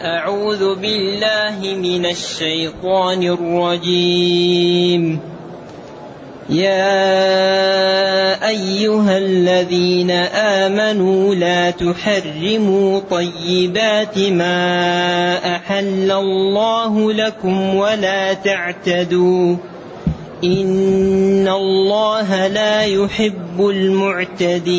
[0.00, 5.20] أعوذ بالله من الشيطان الرجيم.
[6.50, 6.98] يا
[8.48, 19.56] أيها الذين آمنوا لا تحرموا طيبات ما أحل الله لكم ولا تعتدوا.
[20.44, 24.78] إن الله لا يحب المعتدين.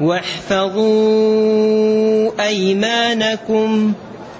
[0.00, 0.82] واحفظوا
[2.46, 3.92] أيمانكم.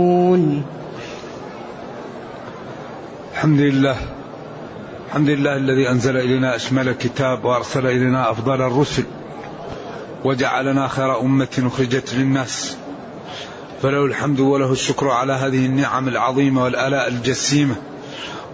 [3.34, 3.96] الحمد لله.
[5.08, 9.04] الحمد لله الذي أنزل إلينا أشمل كتاب وأرسل إلينا أفضل الرسل
[10.24, 12.78] وجعلنا خير أمة أخرجت للناس.
[13.84, 17.76] فله الحمد وله الشكر على هذه النعم العظيمة والآلاء الجسيمة.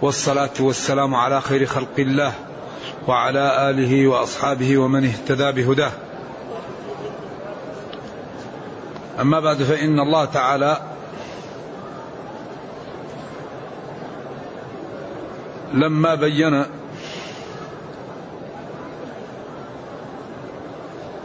[0.02, 2.34] والصلاة والسلام على خير خلق الله
[3.08, 5.92] وعلى آله وأصحابه ومن اهتدى بهداه.
[9.20, 10.82] أما بعد فإن الله تعالى
[15.74, 16.64] لما بين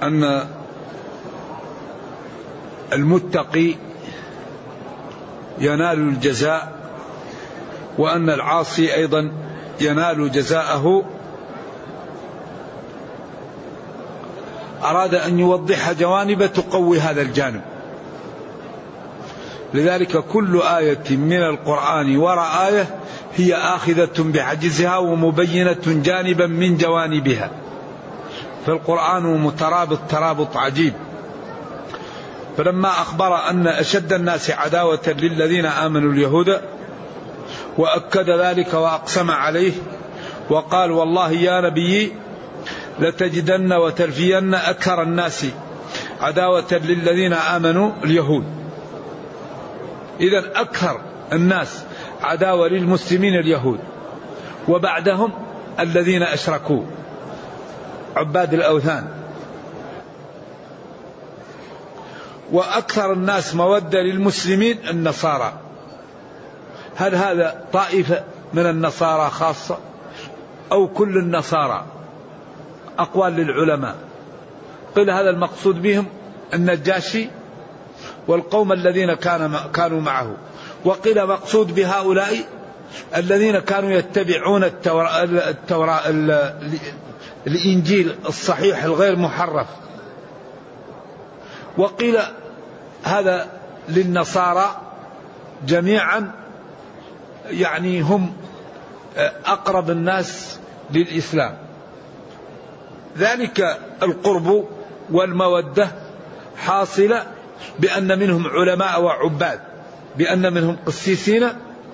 [0.02, 0.46] أن
[2.92, 3.74] المتقي
[5.58, 6.72] ينال الجزاء
[7.98, 9.32] وأن العاصي أيضا
[9.80, 11.04] ينال جزاءه.
[14.82, 17.60] أراد أن يوضح جوانب تقوي هذا الجانب.
[19.74, 22.86] لذلك كل آية من القرآن وراء آية
[23.36, 27.50] هي آخذة بعجزها ومبينة جانبا من جوانبها.
[28.66, 30.94] فالقرآن مترابط ترابط عجيب.
[32.56, 36.60] فلما أخبر أن أشد الناس عداوة للذين آمنوا اليهود
[37.78, 39.72] وأكد ذلك وأقسم عليه
[40.50, 42.12] وقال والله يا نبي
[43.00, 45.46] لتجدن وتلفين أكثر الناس
[46.20, 48.44] عداوة للذين آمنوا اليهود.
[50.20, 51.00] إذا أكثر
[51.32, 51.84] الناس
[52.22, 53.78] عداوة للمسلمين اليهود
[54.68, 55.32] وبعدهم
[55.80, 56.82] الذين أشركوا.
[58.16, 59.23] عباد الأوثان
[62.52, 65.52] وأكثر الناس مودة للمسلمين النصارى.
[66.96, 69.78] هل هذا طائفة من النصارى خاصة
[70.72, 71.84] أو كل النصارى؟
[72.98, 73.96] أقوال للعلماء.
[74.96, 76.06] قيل هذا المقصود بهم
[76.54, 77.28] النجاشي
[78.28, 80.36] والقوم الذين كان كانوا معه.
[80.84, 82.36] وقيل مقصود بهؤلاء
[83.16, 86.00] الذين كانوا يتبعون التوراة, التوراة
[87.46, 89.66] الإنجيل الصحيح الغير محرف.
[91.78, 92.18] وقيل
[93.04, 93.48] هذا
[93.88, 94.80] للنصارى
[95.66, 96.30] جميعا
[97.50, 98.32] يعني هم
[99.46, 100.58] أقرب الناس
[100.90, 101.56] للإسلام.
[103.18, 104.68] ذلك القرب
[105.10, 105.88] والمودة
[106.56, 107.26] حاصله
[107.78, 109.60] بأن منهم علماء وعباد
[110.16, 111.48] بأن منهم قسيسين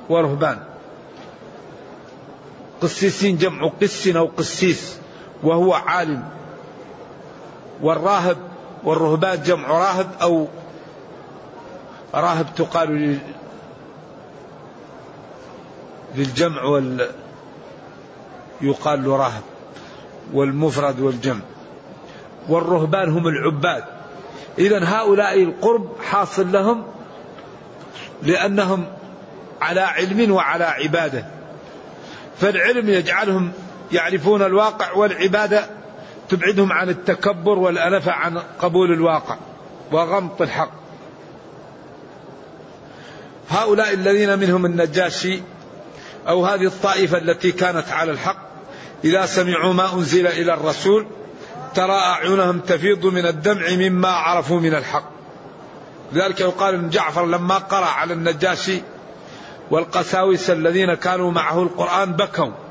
[0.08, 0.58] ورهبان.
[2.80, 4.96] قسيسين جمع قس أو قسيس
[5.42, 6.28] وهو عالم.
[7.82, 8.36] والراهب
[8.84, 10.48] والرهبان جمع راهب أو
[12.14, 13.18] راهب تقال
[16.14, 17.10] للجمع وال
[18.60, 19.42] يقال له راهب
[20.32, 21.40] والمفرد والجمع.
[22.48, 23.84] والرهبان هم العباد.
[24.58, 26.84] إذا هؤلاء القرب حاصل لهم
[28.22, 28.86] لأنهم
[29.60, 31.24] على علم وعلى عبادة.
[32.40, 33.52] فالعلم يجعلهم
[33.92, 35.79] يعرفون الواقع والعبادة
[36.30, 39.36] تبعدهم عن التكبر والأنفة عن قبول الواقع
[39.92, 40.70] وغمط الحق.
[43.50, 45.42] هؤلاء الذين منهم النجاشي
[46.28, 48.50] أو هذه الطائفة التي كانت على الحق
[49.04, 51.06] إذا سمعوا ما أنزل إلى الرسول
[51.74, 55.10] ترى أعينهم تفيض من الدمع مما عرفوا من الحق.
[56.12, 58.82] لذلك يقال أن جعفر لما قرأ على النجاشي
[59.70, 62.69] والقساوسة الذين كانوا معه القرآن بكوا.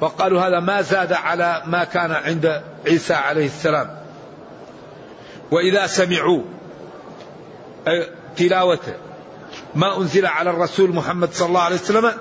[0.00, 4.00] وقالوا هذا ما زاد على ما كان عند عيسى عليه السلام.
[5.50, 6.42] وإذا سمعوا
[8.36, 8.94] تلاوته
[9.74, 12.12] ما أنزل على الرسول محمد صلى الله عليه وسلم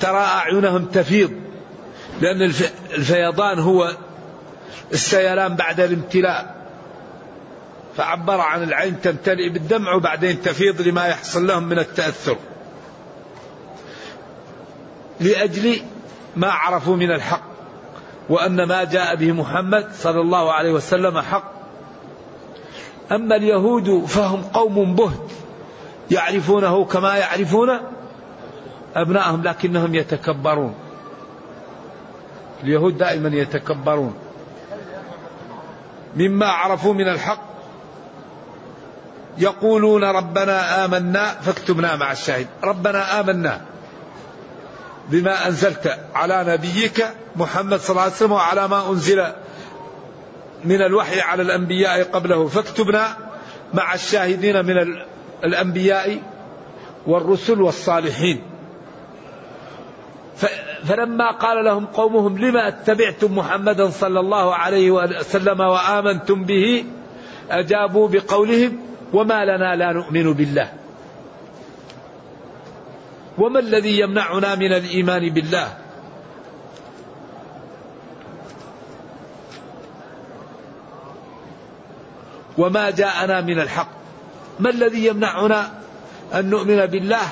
[0.00, 1.32] ترى أعينهم تفيض
[2.20, 2.42] لأن
[2.94, 3.96] الفيضان هو
[4.92, 6.54] السيلان بعد الامتلاء.
[7.96, 12.36] فعبر عن العين تمتلئ بالدمع وبعدين تفيض لما يحصل لهم من التأثر.
[15.20, 15.80] لأجل
[16.36, 17.42] ما عرفوا من الحق
[18.28, 21.52] وأن ما جاء به محمد صلى الله عليه وسلم حق.
[23.12, 25.30] أما اليهود فهم قوم بهت
[26.10, 27.80] يعرفونه كما يعرفون
[28.96, 30.74] أبنائهم لكنهم يتكبرون.
[32.62, 34.14] اليهود دائما يتكبرون.
[36.16, 37.44] مما عرفوا من الحق
[39.38, 42.46] يقولون ربنا آمنا فاكتبنا مع الشاهد.
[42.64, 43.73] ربنا آمنا.
[45.08, 47.06] بما أنزلت على نبيك
[47.36, 49.24] محمد صلى الله عليه وسلم وعلى ما أنزل
[50.64, 52.46] من الوحي على الأنبياء قبله.
[52.48, 53.16] فاكتبنا
[53.74, 55.02] مع الشاهدين من
[55.44, 56.22] الأنبياء
[57.06, 58.42] والرسل والصالحين.
[60.84, 66.84] فلما قال لهم قومهم لما اتبعتم محمدا صلى الله عليه وسلم وآمنتم به
[67.50, 68.78] أجابوا بقولهم
[69.12, 70.83] وما لنا لا نؤمن بالله.
[73.38, 75.68] وما الذي يمنعنا من الإيمان بالله؟
[82.58, 83.88] وما جاءنا من الحق.
[84.60, 85.70] ما الذي يمنعنا
[86.34, 87.26] أن نؤمن بالله؟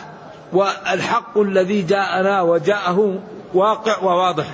[0.53, 3.21] والحق الذي جاءنا وجاءه
[3.55, 4.47] واقع وواضح.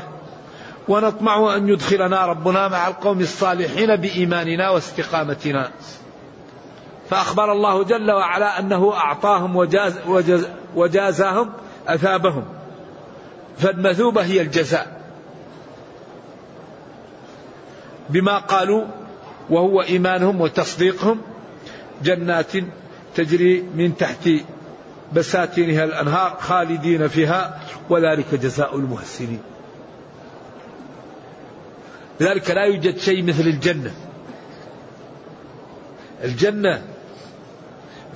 [0.88, 5.70] ونطمع أن يدخلنا ربنا مع القوم الصالحين بإيماننا واستقامتنا.
[7.10, 10.48] فأخبر الله جل وعلا أنه أعطاهم وجاز وجاز
[10.78, 11.52] وجازاهم
[11.88, 12.44] أثابهم.
[13.58, 15.00] فالمثوبة هي الجزاء.
[18.10, 18.84] بما قالوا
[19.50, 21.20] وهو إيمانهم وتصديقهم
[22.02, 22.52] جنات
[23.14, 24.28] تجري من تحت
[25.12, 27.60] بساتينها الأنهار خالدين فيها
[27.90, 29.40] وذلك جزاء المحسنين.
[32.20, 33.94] لذلك لا يوجد شيء مثل الجنة.
[36.24, 36.82] الجنة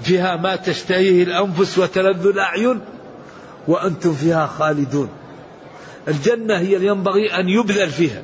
[0.02, 2.80] فيها ما تشتهيه الأنفس وتلذ الأعين
[3.68, 5.08] وأنتم فيها خالدون.
[6.08, 8.22] الجنة هي اللي ينبغي أن يبذل فيها.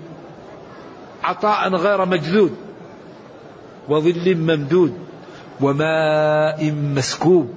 [1.23, 2.57] عطاء غير مجذود
[3.89, 4.99] وظل ممدود
[5.61, 7.55] وماء مسكوب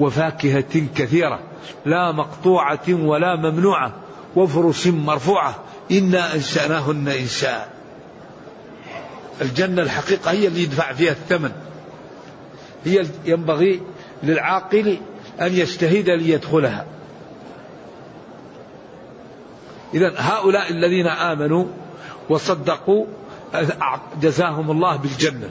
[0.00, 1.40] وفاكهة كثيرة
[1.86, 3.92] لا مقطوعة ولا ممنوعة
[4.36, 5.54] وفرش مرفوعة.
[5.90, 7.68] إنا أنشأناهن إنشاء.
[9.40, 11.52] الجنة الحقيقة هي اللي يدفع فيها الثمن.
[12.84, 13.80] هي ينبغي
[14.22, 14.98] للعاقل
[15.40, 16.86] أن يجتهد ليدخلها.
[19.94, 21.64] إذا هؤلاء الذين آمنوا
[22.28, 23.06] وصدقوا
[24.22, 25.48] جزاهم الله بالجنة.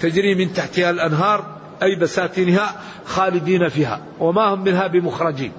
[0.00, 1.46] تجري من تحتها الأنهار
[1.82, 5.52] أي بساتينها خالدين فيها وما هم منها بمخرجين.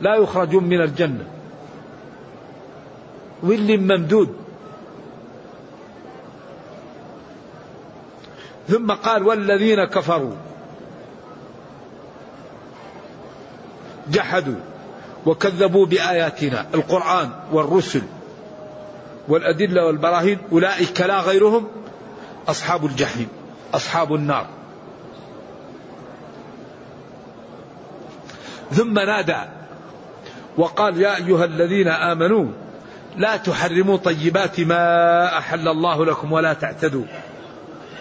[0.00, 1.24] لا يخرجون من الجنة.
[3.44, 4.36] ظل ممدود.
[8.70, 10.34] ثم قال والذين كفروا.
[14.10, 14.60] جحدوا
[15.26, 16.66] وكذبوا بآياتنا.
[16.74, 18.02] القرآن والرسل
[19.28, 21.68] والأدلة والبراهين أولئك لا غيرهم
[22.48, 23.28] أصحاب الجحيم
[23.74, 24.46] أصحاب النار.
[28.72, 29.38] ثم نادى
[30.56, 32.46] وقال يا أيها الذين آمنوا
[33.16, 37.04] لا تحرموا طيبات ما أحل الله لكم ولا تعتدوا.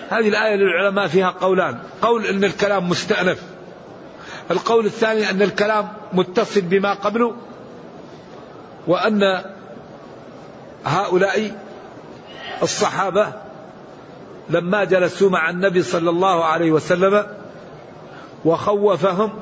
[0.09, 1.79] هذه الآية للعلماء فيها قولان.
[2.01, 3.43] قول أن الكلام مستأنف.
[4.51, 7.35] القول الثاني أن الكلام متصل بما قبله
[8.87, 9.43] وأن
[10.85, 11.57] هؤلاء
[12.63, 13.33] الصحابة
[14.49, 17.27] لما جلسوا مع النبي صلى الله عليه وسلم
[18.45, 19.33] وخوفهم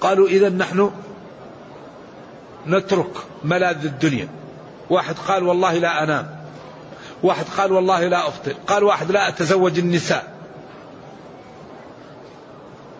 [0.00, 0.90] قالوا إذا نحن
[2.66, 3.12] نترك
[3.44, 4.28] ملاذ الدنيا.
[4.90, 6.36] واحد قال والله لا أنام.
[7.22, 8.52] واحد قال والله لا أفطر.
[8.66, 10.34] قال واحد لا أتزوج النساء.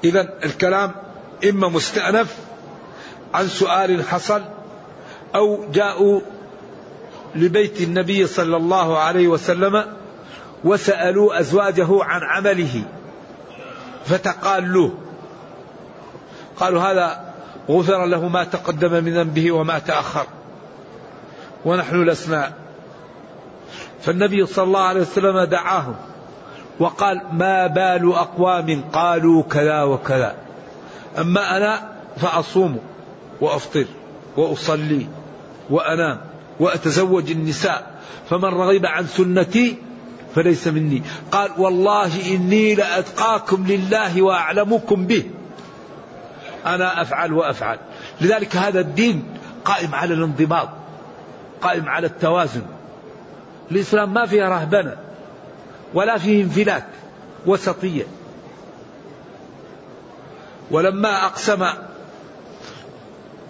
[0.04, 0.92] إذا الكلام
[1.50, 2.36] إما مستأنف
[3.34, 4.42] عن سؤال حصل
[5.34, 6.20] أو جاءوا
[7.34, 9.84] لبيت النبي صلى الله عليه وسلم
[10.64, 12.82] وسألوا أزواجه عن عمله
[14.04, 14.98] فتقالوه.
[16.56, 17.34] قالوا هذا
[17.70, 20.26] غفر له ما تقدم من ذنبه وما تأخر.
[21.64, 22.52] ونحن لسنا
[24.02, 25.94] فالنبي صلى الله عليه وسلم دعاهم
[26.78, 30.34] وقال ما بال أقوام قالوا كذا وكذا.
[31.18, 32.78] أما أنا فأصوم
[33.40, 33.84] وأفطر
[34.36, 35.06] وأصلي
[35.70, 36.20] وأنام
[36.60, 37.94] وأتزوج النساء.
[38.30, 39.76] فمن رغب عن سنتي
[40.34, 41.02] فليس مني.
[41.32, 45.30] قال والله إني لأتقاكم لله وأعلمكم به.
[46.66, 47.78] أنا أفعل وأفعل.
[48.20, 49.24] لذلك هذا الدين
[49.64, 50.68] قائم على الانضباط.
[51.64, 52.62] قائم على التوازن.
[53.70, 54.96] الإسلام ما فيه رهبنة
[55.94, 56.84] ولا فيه انفلات
[57.46, 58.04] وسطية.
[60.70, 61.66] ولما أقسم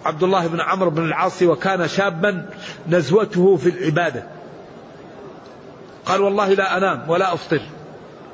[0.05, 2.49] عبد الله بن عمرو بن العاص وكان شابا
[2.89, 4.23] نزوته في العبادة.
[6.05, 7.61] قال والله لا أنام ولا أفطر.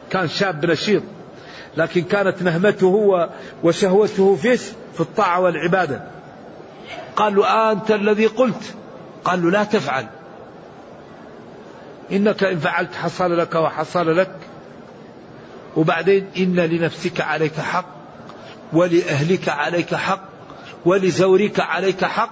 [0.10, 1.04] كان شاب نشيط
[1.78, 3.28] لكن كانت نهمته
[3.64, 4.56] وشهوته فيه
[4.94, 6.02] في الطاعة والعبادة.
[7.16, 8.76] قال له أنت الذي قلت
[9.24, 10.06] قال له لا تفعل.
[12.12, 14.36] إنك إن فعلت حصل لك وحصل لك.
[15.78, 17.86] وبعدين إن لنفسك عليك حق
[18.74, 20.24] ولأهلك عليك حق
[20.86, 22.32] ولزورك عليك حق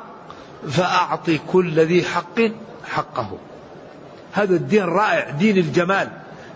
[0.70, 2.40] فأعطي كل ذي حق
[2.90, 3.38] حقه.
[4.34, 6.10] هذا الدين رائع دين الجمال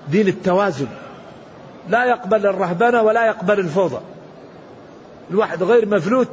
[0.07, 0.87] دين التوازن.
[1.89, 3.99] لا يقبل الرهبنة ولا يقبل الفوضى.
[5.31, 6.27] الواحد غير مفلوت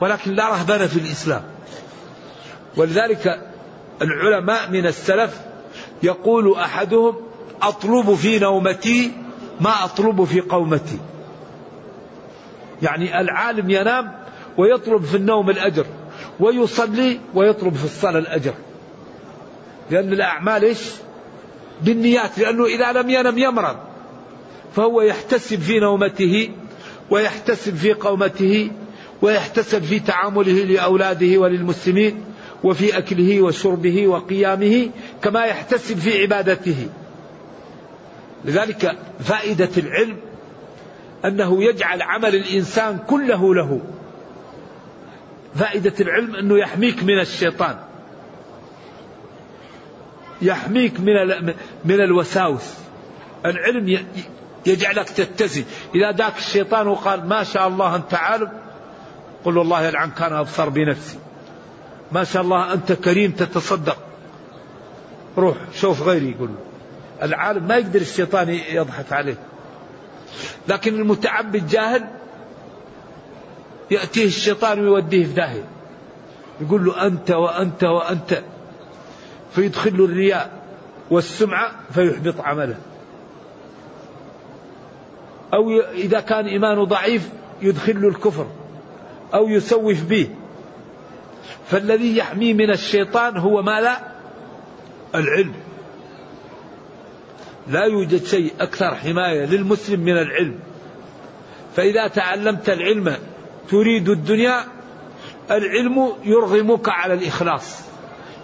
[0.00, 1.42] ولكن لا رهبنة في الإسلام.
[2.76, 3.40] ولذلك
[4.02, 5.40] العلماء من السلف
[6.02, 7.16] يقول أحدهم
[7.62, 9.12] أطلب في نومتي
[9.60, 10.98] ما أطلب في قومتي.
[12.82, 14.12] يعني العالم ينام
[14.58, 15.86] ويطلب في النوم الأجر
[16.40, 18.54] ويصلي ويطلب في الصلاة الأجر.
[19.90, 20.90] لأن الأعمال إيش؟
[21.82, 23.76] بالنيات لأنه إذا لم ينم يمرض.
[24.76, 26.50] فهو يحتسب في نومته
[27.10, 28.70] ويحتسب في قومته
[29.22, 32.33] ويحتسب في تعامله لأولاده وللمسلمين.
[32.64, 34.90] وفي أكله وشربه وقيامه
[35.22, 36.88] كما يحتسب في عبادته.
[38.44, 40.16] لذلك فائدة العلم
[41.24, 43.80] أنه يجعل عمل الإنسان كله له.
[45.54, 47.76] فائدة العلم أنه يحميك من الشيطان.
[50.42, 51.14] يحميك من
[51.84, 52.74] من الوساوس.
[53.46, 54.06] العلم
[54.66, 58.52] يجعلك تتزن إذا ذاك الشيطان وقال ما شاء الله أنت عالم
[59.44, 61.18] قل والله يلعن كان أبصر بنفسي.
[62.12, 63.96] ما شاء الله أنت كريم تتصدق.
[65.38, 66.50] روح شوف غيري يقول.
[67.22, 69.38] العالم ما يقدر الشيطان يضحك عليه.
[70.68, 72.04] لكن المتعبد جاهل
[73.90, 75.64] يأتيه الشيطان ويوديه في داهية.
[76.60, 78.42] يقول له أنت وأنت وأنت.
[79.54, 80.50] فيدخل له الرياء
[81.10, 82.76] والسمعة فيحبط عمله.
[85.54, 87.28] أو إذا كان إيمانه ضعيف
[87.62, 88.46] يدخل له الكفر.
[89.34, 90.30] أو يسوف به.
[91.70, 93.98] فالذي يحميه من الشيطان هو ما لا؟
[95.14, 95.54] العلم.
[97.68, 100.58] لا يوجد شيء أكثر حماية للمسلم من العلم.
[101.76, 103.16] فإذا تعلمت العلم
[103.70, 104.64] تريد الدنيا
[105.50, 107.80] العلم يرغمك على الإخلاص.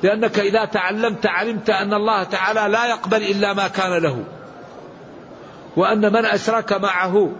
[0.02, 4.24] لأنك إذا تعلمت علمت أن الله تعالى لا يقبل إلا ما كان له.
[5.76, 7.32] وأن من أشرك معه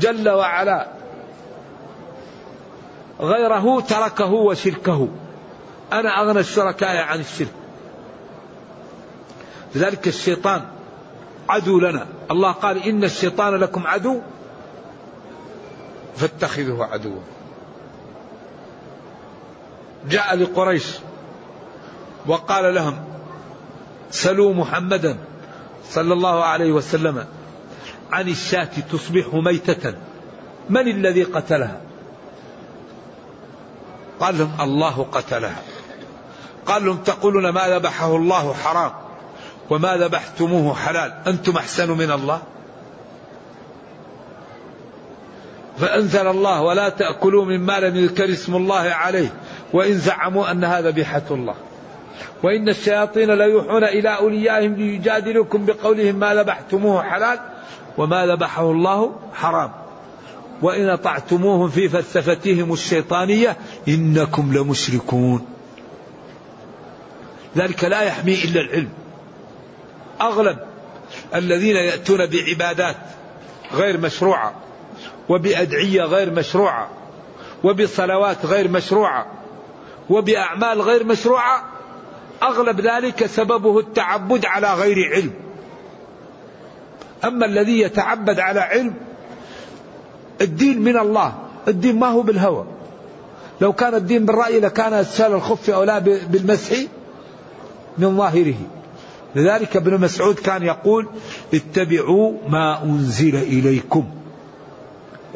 [0.00, 0.97] جل وعلا
[3.20, 5.08] غيره تركه وشركه.
[5.92, 7.52] أنا أغنى الشركاء عن الشرك.
[9.74, 10.62] لذلك الشيطان
[11.48, 12.06] عدو لنا.
[12.30, 14.20] الله قال إن الشيطان لكم عدو
[16.16, 17.20] فاتخذه عدوا.
[20.08, 20.86] جاء لقريش
[22.26, 23.04] وقال لهم
[24.10, 25.18] سلوا محمدا
[25.90, 27.26] صلى الله عليه وسلم.
[28.12, 29.94] عن الشاة تصبح ميتة.
[30.70, 31.87] من الذي قتلها؟
[34.20, 35.62] قال لهم الله قتلها.
[36.66, 38.92] قال لهم تقولون ما ذبحه الله حرام
[39.70, 41.12] وما ذبحتموه حلال.
[41.26, 42.42] أنتم أحسن من الله؟
[45.78, 49.28] فأنزل الله ولا تأكلوا مما لم يذكر اسم الله عليه
[49.72, 51.54] وإن زعموا أن هذا ذبيحة الله.
[52.42, 57.38] وإن الشياطين ليوحون إلى أوليائهم ليجادلوكم بقولهم ما ذبحتموه حلال
[57.98, 59.70] وما ذبحه الله حرام.
[60.62, 63.56] وإن أطعتموهم في فلسفتهم الشيطانية
[63.88, 65.46] إنكم لمشركون.
[67.56, 68.88] ذلك لا يحمي إلا العلم.
[70.20, 70.58] أغلب
[71.34, 72.96] الذين يأتون بعبادات
[73.72, 74.54] غير مشروعة
[75.28, 76.90] وبأدعية غير مشروعة
[77.64, 79.26] وبصلوات غير مشروعة
[80.10, 81.64] وبأعمال غير مشروعة
[82.42, 85.32] أغلب ذلك سببه التعبد على غير علم.
[87.24, 88.94] أما الذي يتعبد على علم
[90.40, 91.34] الدين من الله.
[91.68, 92.64] الدين ما هو بالهوى.
[93.60, 96.76] لو كان الدين بالرأي لكان أسفل الخف أولى بالمسح
[97.98, 98.56] من ظاهره.
[99.34, 101.08] لذلك ابن مسعود كان يقول
[101.54, 104.08] اتبعوا ما أنزل إليكم.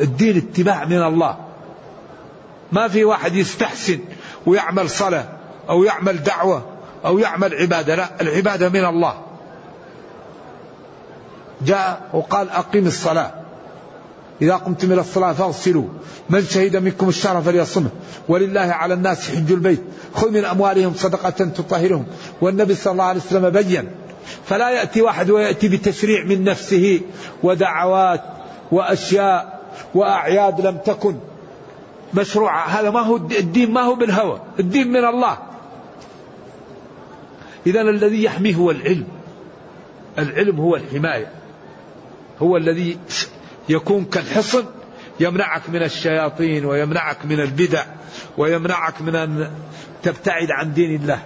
[0.00, 1.36] الدين اتباع من الله.
[2.72, 3.98] ما في واحد يستحسن
[4.46, 5.28] ويعمل صلاة
[5.68, 6.64] أو يعمل دعوة
[7.04, 7.94] أو يعمل عبادة.
[7.94, 9.14] لا العبادة من الله.
[11.66, 13.41] جاء وقال أقيم الصلاة.
[14.42, 15.84] إذا قمتم إلى الصلاة فاغسلوا.
[16.30, 17.90] من شهد منكم الشهر فليصمه.
[18.28, 19.82] ولله على الناس حج البيت.
[20.14, 22.06] خذ من أموالهم صدقة تطهرهم.
[22.40, 23.90] والنبي صلى الله عليه وسلم بين.
[24.44, 27.00] فلا يأتي واحد ويأتي بتشريع من نفسه
[27.42, 28.22] ودعوات
[28.72, 29.60] وأشياء
[29.94, 31.16] وأعياد لم تكن
[32.14, 32.66] مشروعة.
[32.66, 34.40] هذا ما هو الدين ما هو بالهوى.
[34.60, 35.38] الدين من الله.
[37.66, 39.04] إذا الذي يحميه هو العلم.
[40.18, 41.32] العلم هو الحماية.
[42.42, 42.98] هو الذي
[43.68, 44.64] يكون كالحصن
[45.20, 47.84] يمنعك من الشياطين ويمنعك من البدع
[48.38, 49.50] ويمنعك من أن
[50.02, 51.22] تبتعد عن دين الله.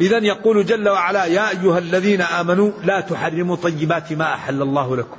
[0.00, 5.16] إذا يقول جل وعلا يا أيها الذين آمنوا لا تحرموا طيبات ما أحل الله لكم.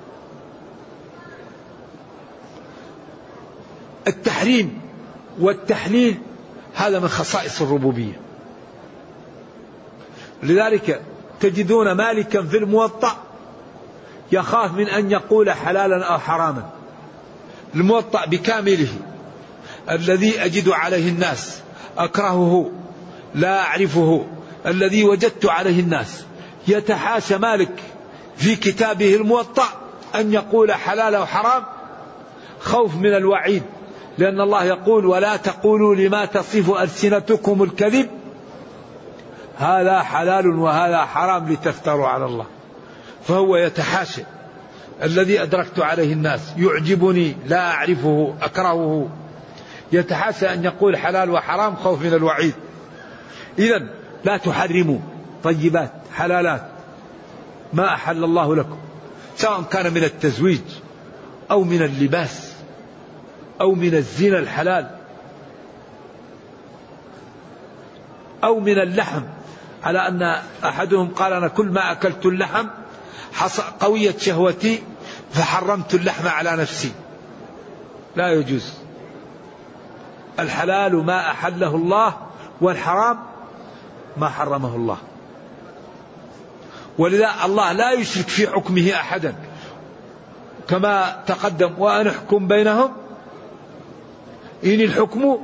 [4.07, 4.81] التحريم
[5.39, 6.17] والتحليل
[6.75, 8.19] هذا من خصائص الربوبية.
[10.43, 11.01] لذلك
[11.39, 13.22] تجدون مالكا في الموطأ
[14.31, 16.69] يخاف من أن يقول حلالا أو حراما.
[17.75, 18.93] الموطأ بكامله.
[19.91, 21.61] الذي أجد عليه الناس.
[21.97, 22.71] أكرهه.
[23.35, 24.25] لا أعرفه.
[24.65, 26.25] الذي وجدت عليه الناس.
[26.67, 27.83] يتحاشى مالك.
[28.35, 29.65] في كتابه الموطأ
[30.15, 31.63] أن يقول حلال أو حرام.
[32.59, 33.63] خوف من الوعيد.
[34.17, 38.09] لأن الله يقول ولا تقولوا لما تصف ألسنتكم الكذب؟
[39.57, 42.45] هذا حلال وهذا حرام لتفتروا على الله.
[43.27, 44.21] فهو يتحاشى
[45.03, 49.09] الذي أدركت عليه الناس يعجبني لا أعرفه أكرهه.
[49.91, 52.53] يتحاشى أن يقول حلال وحرام خوف من الوعيد.
[53.59, 53.87] إذا
[54.23, 54.99] لا تحرموا
[55.43, 56.67] طيبات حلالات.
[57.73, 58.77] ما أحل الله لكم
[59.37, 60.61] سواء كان من التزويج
[61.51, 62.53] أو من اللباس
[63.61, 64.89] أو من الزنا الحلال
[68.43, 69.23] أو من اللحم.
[69.83, 72.67] على أن أحدهم قال أنا كل ما أكلت اللحم
[73.79, 74.83] قويت شهوتي
[75.31, 76.91] فحرمت اللحم على نفسي.
[78.15, 78.73] لا يجوز.
[80.39, 82.17] الحلال ما أحله الله
[82.61, 83.19] والحرام
[84.17, 84.97] ما حرمه الله.
[86.97, 89.35] ولذا الله لا يشرك في حكمه أحدا.
[90.69, 92.91] كما تقدم وأن أحكم بينهم
[94.63, 95.37] إن الحكم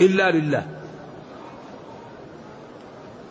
[0.00, 0.66] إلا لله.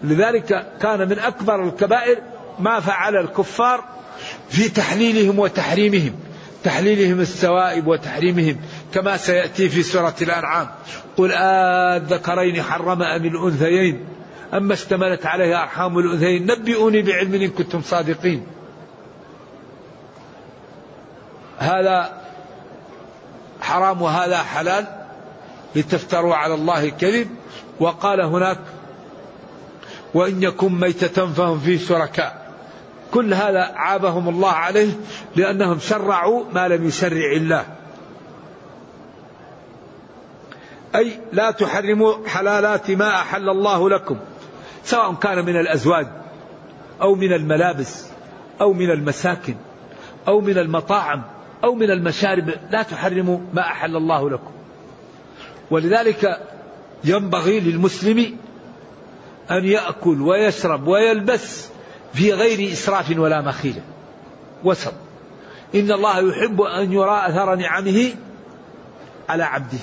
[0.04, 2.17] لذلك كان من أكبر الكبائر
[2.60, 3.84] ما فعل الكفار
[4.50, 6.15] في تحليلهم وتحريمهم
[6.63, 8.58] تحليلهم السوائب وتحريمهم
[8.93, 10.67] كما سيأتي في سورة الأنعام.
[11.17, 14.06] قل الذكرين حرم أم الأنثيين؟
[14.54, 18.48] أما اشتملت عليه أرحام الأنثيين نبئوني بعلم إن كنتم صادقين.
[21.58, 22.22] هذا
[23.62, 24.86] حرام وهذا حلال
[25.76, 27.28] لتفتروا على الله الكذب.
[27.80, 28.60] وقال هناك
[30.13, 32.47] وإن يكن ميتة فهم فيه شركاء.
[33.13, 34.91] كل هذا عابهم الله عليه
[35.36, 37.65] لأنهم شرعوا ما لم يشرع الله.
[40.96, 44.17] أي لا تحرموا حلالات ما أحل الله لكم
[44.84, 46.08] سواء كان من الأزواج
[47.02, 48.08] أو من الملابس
[48.62, 49.56] أو من المساكن
[50.28, 51.24] أو من المطاعم
[51.63, 54.52] أو من المشارب لا تحرموا ما أحل الله لكم.
[55.72, 56.41] ولذلك
[57.04, 58.38] ينبغي للمسلم
[59.52, 61.70] أن يأكل ويشرب ويلبس
[62.13, 63.82] في غير إسراف ولا مخيلة.
[64.63, 64.93] وسط.
[65.76, 68.13] إن الله يحب أن يرى أثر نعمه
[69.30, 69.80] على عبده.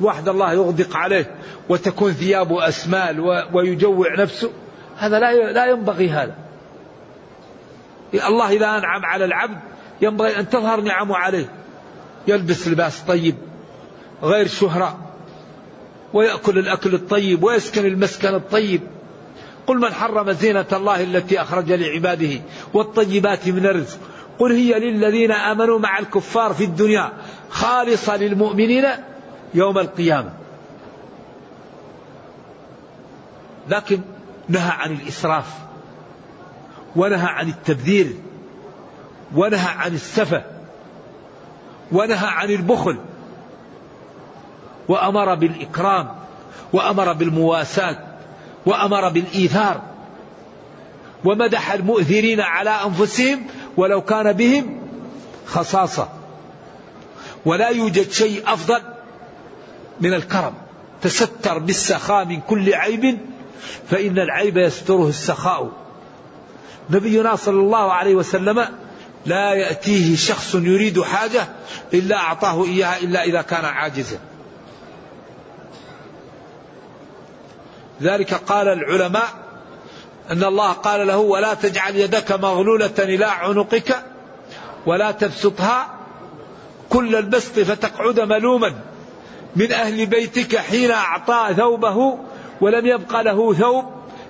[0.00, 1.34] واحد الله يغدق عليه
[1.68, 3.20] وتكون ثيابه أسمال
[3.52, 4.50] ويجوع نفسه.
[4.96, 6.34] هذا لا لا ينبغي هذا.
[8.14, 9.58] الله إذا أنعم على العبد
[10.00, 11.48] ينبغي أن تظهر نعمه عليه.
[12.28, 13.34] يلبس لباس طيب
[14.22, 14.98] غير شهرة
[16.12, 18.80] ويأكل الأكل الطيب ويسكن المسكن الطيب.
[19.66, 22.40] قل من حرم زينة الله التي أخرج لعباده
[22.74, 23.98] والطيبات من الرزق.
[24.38, 27.12] قل هي للذين آمنوا مع الكفار في الدنيا
[27.50, 28.84] خالصة للمؤمنين
[29.54, 30.32] يوم القيامة.
[33.68, 34.00] لكن
[34.48, 35.46] نهى عن الإسراف
[36.96, 38.14] ونهى عن التبذير
[39.34, 40.42] ونهى عن السفة
[41.92, 42.98] ونهى عن البخل
[44.88, 46.14] وأمر بالإكرام
[46.72, 47.98] وأمر بالمواساة
[48.66, 49.82] وأمر بالإيثار
[51.24, 53.46] ومدح المؤثرين على أنفسهم
[53.76, 54.80] ولو كان بهم
[55.46, 56.08] خصاصة.
[57.44, 58.80] ولا يوجد شيء أفضل
[60.00, 60.54] من الكرم.
[61.02, 63.18] تستر بالسخاء من كل عيب
[63.90, 65.70] فإن العيب يستره السخاء.
[66.90, 68.68] نبينا صلى الله عليه وسلم
[69.26, 71.48] لا يأتيه شخص يريد حاجة
[71.94, 74.18] إلا أعطاه إياها إلا إذا كان عاجزا.
[78.02, 79.28] ذلك قال العلماء
[80.30, 84.02] أن الله قال له ولا تجعل يدك مغلولة إلى عنقك
[84.86, 85.94] ولا تبسطها
[86.90, 88.74] كل البسط فتقعد ملوما
[89.56, 92.18] من أهل بيتك حين أعطى ثوبه
[92.60, 93.84] ولم يبق له ثوب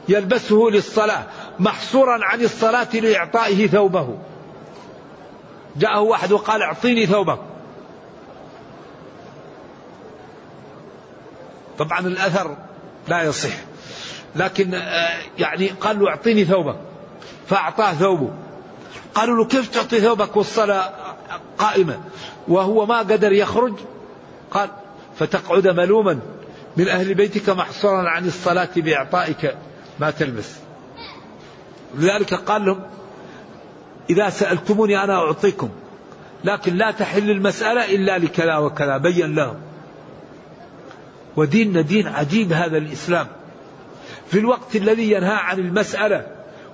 [0.08, 1.22] يلبسه للصلاة
[1.58, 4.18] محصورا عن الصلاة لإعطائه ثوبه.
[5.76, 7.38] جاءه واحد وقال أعطيني ثوبك.
[11.78, 12.56] طبعا الأثر
[13.08, 13.54] لا يصح.
[14.36, 16.76] لكن آه، يعني قال له اعطيني ثوبك.
[17.48, 18.30] فأعطاه ثوبه.
[19.14, 20.92] قالوا له كيف تعطي ثوبك والصلاة
[21.58, 22.00] قائمة؟
[22.48, 23.74] وهو ما قدر يخرج.
[24.50, 24.68] قال
[25.18, 26.18] فتقعد ملوما
[26.76, 29.56] من أهل بيتك محصورا عن الصلاة بإعطائك
[29.98, 30.50] ما تلبس.
[31.94, 32.80] لذلك قال لهم
[34.10, 35.68] إذا سألتموني أنا أعطيكم.
[36.44, 38.96] لكن لا تحل المسألة إلا لكذا وكذا.
[38.96, 39.56] بين لهم.
[41.36, 43.26] وديننا دين عجيب هذا الإسلام.
[44.26, 46.26] في الوقت الذي ينهى عن المسألة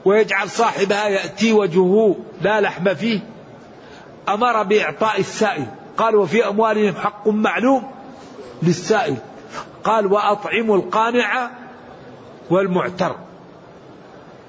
[0.05, 3.21] ويجعل صاحبها يأتي وجهه لا لحم فيه
[4.29, 5.67] أمر بإعطاء السائل.
[5.97, 7.91] قال وفي أموالهم حق معلوم
[8.63, 9.17] للسائل.
[9.85, 11.51] قال وأطعموا القانع
[12.51, 13.17] والمعتر.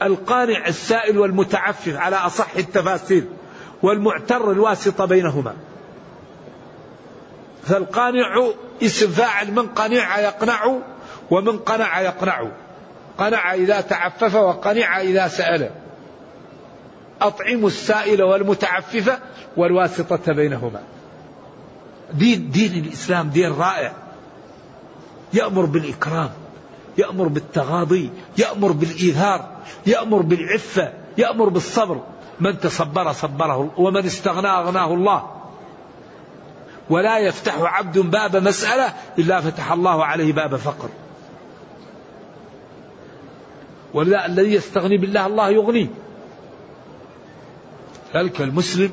[0.02, 3.24] القانع السائل والمتعفف على أصح التفاسير
[3.84, 5.54] والمعتر الواسطة بينهما.
[7.63, 8.52] فالقانع
[8.84, 10.76] اسم فاعل من قنع يقنع
[11.32, 12.48] ومن قنع يقنع.
[13.17, 15.70] قنع إذا تعفف وقنع إذا سأل.
[17.22, 19.20] أطعموا السائل والمتعفف
[19.58, 20.82] والواسطة بينهما.
[22.13, 23.94] دين دين الإسلام دين رائع.
[25.34, 26.30] يأمر بالإكرام
[26.98, 29.50] يأمر بالتغاضي يأمر بالإيثار
[29.86, 32.02] يأمر بالعفة يأمر بالصبر.
[32.39, 35.41] من تصبر صبره ومن استغنى أغناه الله.
[36.92, 40.90] ولا يفتح عبد باب مسألة إلا فتح الله عليه باب فقر.
[43.94, 45.88] ولذا الذي يستغني بالله الله يغنيه.
[48.16, 48.92] ذلك المسلم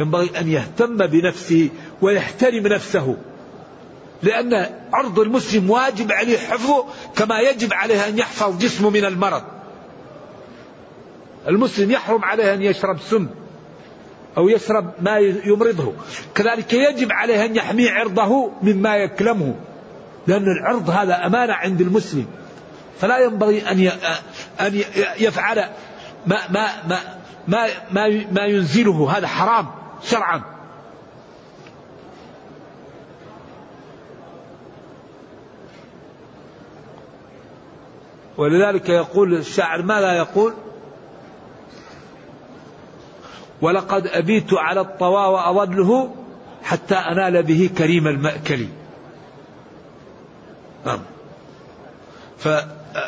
[0.00, 1.68] ينبغي أن يهتم بنفسه
[2.02, 3.16] ويحترم نفسه.
[4.22, 6.84] لأن عرض المسلم واجب عليه حفظه
[7.16, 9.42] كما يجب عليه أن يحفظ جسمه من المرض.
[11.48, 13.26] المسلم يحرم عليه أن يشرب سم.
[14.36, 15.92] أو يشرب ما يمرضه.
[16.34, 19.54] كذلك يجب عليه أن يحمي عرضه مما يكلمه
[20.26, 22.26] لأن العرض هذا أمانة عند المسلم.
[23.00, 23.90] فلا ينبغي أن
[24.60, 24.82] أن
[25.18, 25.64] يفعل
[26.26, 26.98] ما ما ما
[27.48, 29.18] ما ما, ما ينزله.
[29.18, 29.66] هذا حرام
[30.02, 30.42] شرعا.
[38.36, 40.54] ولذلك يقول الشاعر ما لا يقول؟
[43.62, 46.14] ولقد أبيت على الطوى وأظله
[46.62, 48.66] حتى أنال به كريم المأكل.
[50.86, 50.98] نعم.
[52.38, 52.48] ف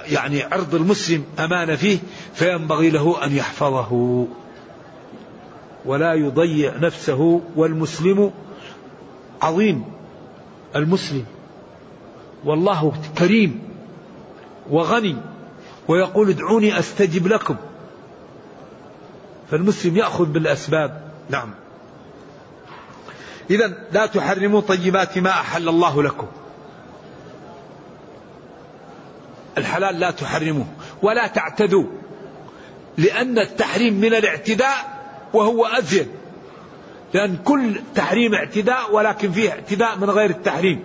[0.07, 1.99] يعني عرض المسلم أمانة فيه
[2.35, 4.27] فينبغي له أن يحفظه.
[5.85, 8.33] ولا يضيع نفسه والمسلم
[9.43, 9.85] عظيم
[10.77, 11.25] المسلم.
[12.45, 13.61] والله كريم
[14.71, 15.17] وغني
[15.89, 17.57] ويقول ادعوني أستجب لكم.
[19.53, 21.01] فالمسلم يأخذ بالأسباب.
[21.31, 21.55] نعم.
[23.51, 26.27] اذا لا تحرموا طيبات ما أحل الله لكم.
[29.59, 30.67] الحلال لا تحرموه
[31.03, 31.85] ولا تعتدوا
[32.99, 36.09] لأن التحريم من الاعتداء وهو ازين
[37.15, 40.83] لأن كل تحريم اعتداء ولكن فيه اعتداء من غير التحريم.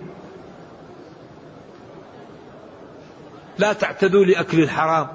[3.57, 5.07] لا تعتدوا لأكل الحرام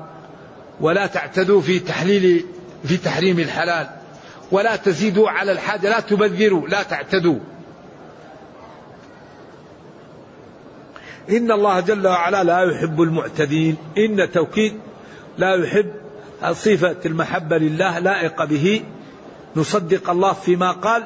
[0.80, 2.46] ولا تعتدوا في تحليل
[2.84, 3.86] في تحريم الحلال.
[4.50, 7.38] ولا تزيدوا على الحاجة لا تبذروا لا تعتدوا.
[11.30, 13.76] إن الله جل وعلا لا يحب المعتدين.
[13.98, 14.80] إن توكيد
[15.38, 15.92] لا يحب
[16.52, 18.82] صفة المحبة لله لائقة به.
[19.56, 21.02] نصدق الله فيما قال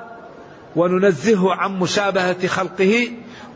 [0.76, 3.10] وننزهه عن مشابهة خلقه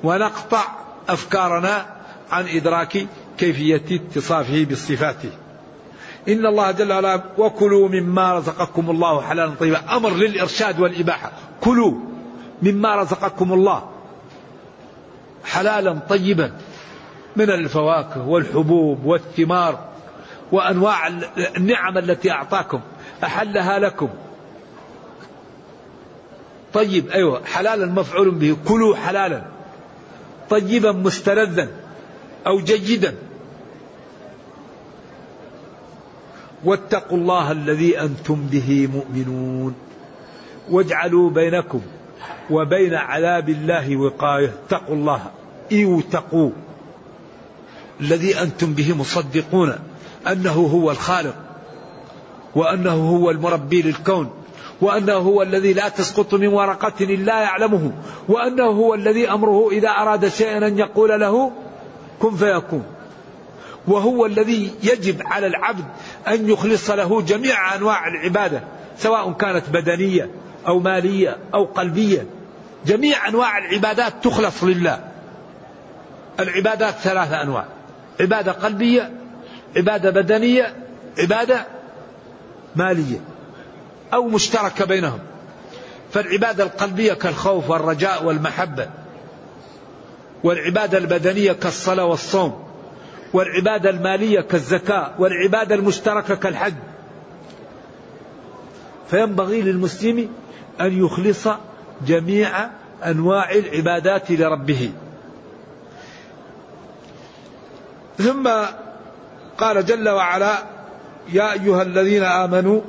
[0.04, 0.64] ونقطع
[1.08, 1.86] أفكارنا
[2.30, 3.06] عن إدراك
[3.38, 5.30] كيفية اتصافه بصفاته.
[6.28, 9.96] إن الله جل وعلا وكلوا مما رزقكم الله حلالا طيبا.
[9.96, 11.32] أمر للإرشاد والإباحة.
[11.60, 11.94] كلوا
[12.62, 13.90] مما رزقكم الله
[15.44, 16.52] حلالا طيبا
[17.36, 19.88] من الفواكه والحبوب والثمار
[20.52, 21.06] وأنواع
[21.56, 22.80] النعم التي أعطاكم
[23.24, 24.08] أحلها لكم.
[26.72, 28.56] طيب أيوة حلالا مفعول به.
[28.68, 29.42] كلوا حلالا
[30.50, 31.68] طيبا مستلذا
[32.46, 33.14] أو جيدا.
[36.64, 39.74] واتقوا الله الذي أنتم به مؤمنون.
[40.70, 41.80] واجعلوا بينكم
[42.50, 44.52] وبين عذاب الله وقاية.
[44.66, 45.20] اتقوا الله.
[45.72, 46.50] ايوتقوا
[48.00, 49.74] الذي أنتم به مصدقون
[50.26, 51.34] أنه هو الخالق
[52.54, 54.30] وأنه هو المربي للكون
[54.80, 57.92] وأنه هو الذي لا تسقط من ورقة إلا يعلمه
[58.28, 61.52] وأنه هو الذي أمره إذا أراد شيئا أن يقول له
[62.20, 62.84] كن فيكون.
[63.88, 65.84] وهو الذي يجب على العبد
[66.28, 68.62] أن يخلص له جميع أنواع العبادة
[68.98, 70.30] سواء كانت بدنية
[70.66, 72.26] أو مالية أو قلبية.
[72.86, 75.00] جميع أنواع العبادات تخلص لله.
[76.40, 77.64] العبادات ثلاثة أنواع
[78.20, 79.12] عبادة قلبية
[79.76, 80.74] عبادة بدنية
[81.18, 81.66] عبادة
[82.76, 83.20] مالية
[84.14, 85.18] أو مشتركة بينهم.
[86.12, 88.88] فالعبادة القلبية كالخوف والرجاء والمحبة
[90.44, 92.69] والعبادة البدنية كالصلاة والصوم.
[93.32, 96.74] والعبادة المالية كالزكاة والعبادة المشتركة كالحج.
[99.10, 100.28] فينبغي للمسلم
[100.80, 101.48] أن يخلص
[102.06, 102.70] جميع
[103.04, 104.92] أنواع العبادات لربه.
[108.18, 108.50] ثم
[109.58, 110.58] قال جل وعلا
[111.32, 112.80] يا أيها الذين آمنوا.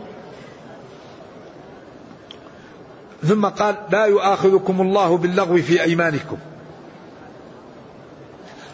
[3.23, 6.37] ثم قال لا يؤاخذكم الله باللغو في أيمانكم.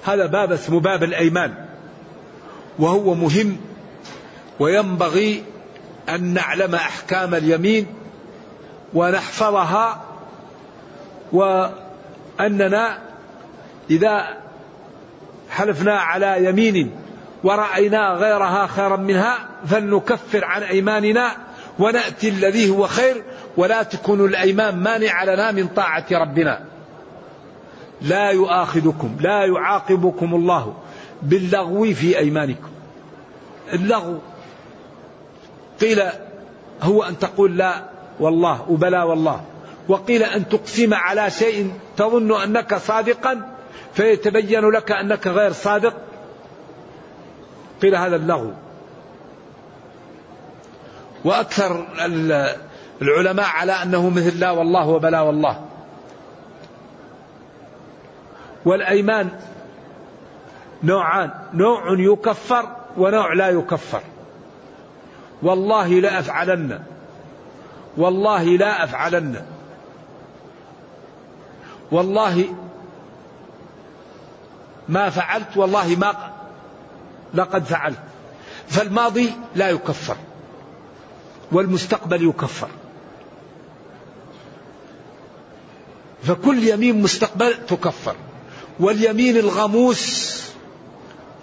[0.08, 1.54] هذا باب اسمه باب الأيمان
[2.80, 3.58] وهو مهم
[4.60, 5.44] وينبغي
[6.10, 7.88] أن نعلم أحكام اليمين
[8.94, 10.04] ونحفظها
[11.32, 12.98] وأننا
[13.90, 14.28] إذا
[15.50, 16.92] حلفنا على يمين
[17.44, 21.32] ورأينا غيرها خيرا منها فلنكفر عن أيماننا
[21.80, 23.24] ونأتي الذي هو خير
[23.58, 26.77] ولا تكون الأيمان مانعة لنا من طاعة ربنا.
[28.02, 30.74] لا يؤاخذكم لا يعاقبكم الله
[31.22, 32.70] باللغو في أيمانكم.
[33.74, 34.18] اللغو.
[35.82, 36.04] قيل
[36.82, 37.84] هو أن تقول لا
[38.20, 39.42] والله وبلا والله.
[39.88, 43.56] وقيل أن تقسم على شيء تظن أنك صادقا
[43.94, 45.94] فيتبين لك أنك غير صادق.
[47.82, 48.52] قيل هذا اللغو.
[51.26, 51.88] وأكثر
[53.02, 55.67] العلماء على أنه مثل لا والله وبلا والله.
[58.66, 59.30] والأيمان
[60.84, 64.02] نوعان نوع يكفر ونوع لا يكفر.
[65.42, 66.84] والله لا أفعلن.
[67.98, 69.46] والله لا أفعلن.
[71.92, 72.46] والله
[74.90, 76.14] ما فعلت والله ما
[77.34, 78.00] لقد فعلت.
[78.68, 80.18] فالماضي لا يكفر
[81.52, 82.70] والمستقبل يكفر.
[86.24, 88.16] فكل يمين مستقبل تكفر.
[88.80, 90.38] واليمين الغموس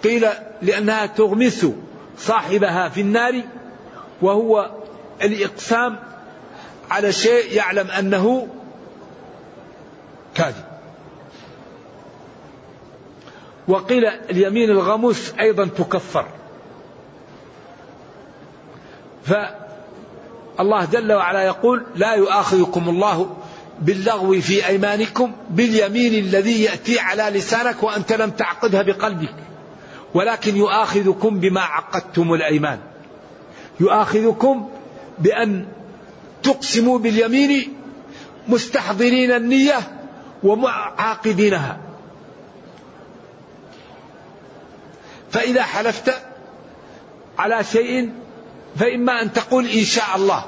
[0.03, 0.27] قيل
[0.61, 1.67] لأنها تغمس
[2.17, 3.41] صاحبها في النار
[4.21, 4.71] وهو
[5.21, 5.99] الإقسام
[6.91, 8.47] على شيء يعلم أنه
[10.35, 10.65] كاذب.
[13.67, 16.25] وقيل اليمين الغموس أيضا تكفر.
[19.25, 23.35] فالله جل وعلا يقول لا يؤاخذكم الله
[23.81, 29.35] باللغو في أيمانكم باليمين الذي يأتي على لسانك وأنت لم تعقدها بقلبك
[30.13, 32.79] ولكن يؤاخذكم بما عقدتم الأيمان.
[33.79, 34.69] يؤاخذكم
[35.19, 35.65] بأن
[36.43, 37.73] تقسموا باليمين
[38.47, 39.79] مستحضرين النية
[40.43, 41.77] ومعاقدينها.
[45.31, 46.21] فإذا حلفت
[47.37, 48.13] على شيء
[48.75, 50.45] فإما أن تقول إن شاء الله.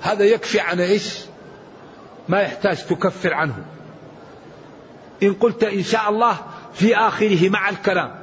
[0.00, 1.31] هذا يكفي عن إيش؟
[2.28, 3.54] ما يحتاج تكفر عنه.
[5.22, 6.36] إن قلت إن شاء الله
[6.74, 8.22] في آخره مع الكلام.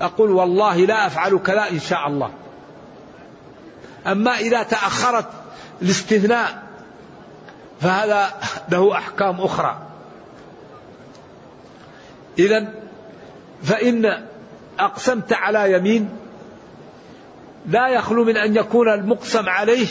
[0.00, 2.30] أقول والله لا أفعل كذا إن شاء الله.
[4.06, 5.28] أما إذا تأخرت
[5.82, 6.62] الاستثناء
[7.80, 8.34] فهذا
[8.68, 9.78] له أحكام أخرى.
[12.38, 12.72] إذا
[13.62, 14.26] فإن
[14.78, 16.08] أقسمت على يمين
[17.66, 19.86] لا يخلو من أن يكون المقسم عليه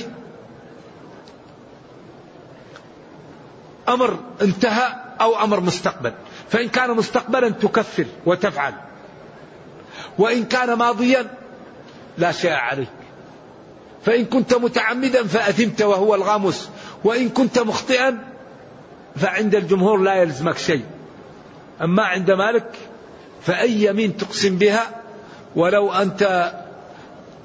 [3.89, 6.13] أمر انتهى أو أمر مستقبل.
[6.49, 8.73] فإن كان مستقبلا تكفر وتفعل.
[10.17, 11.27] وإن كان ماضيا
[12.17, 12.87] لا شيء عليك.
[14.05, 16.69] فإن كنت متعمدا فأثمت وهو الغاموس.
[17.03, 18.17] وإن كنت مخطئا
[19.15, 20.85] فعند الجمهور لا يلزمك شيء.
[21.81, 22.71] أما عند مالك
[23.41, 24.89] فأي يمين تقسم بها؟
[25.55, 26.51] ولو أنت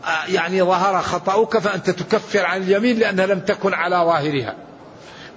[0.04, 4.54] آه، يعني ظهر خطأك فأنت تكفر عن اليمين لأنها لم تكن على ظاهرها.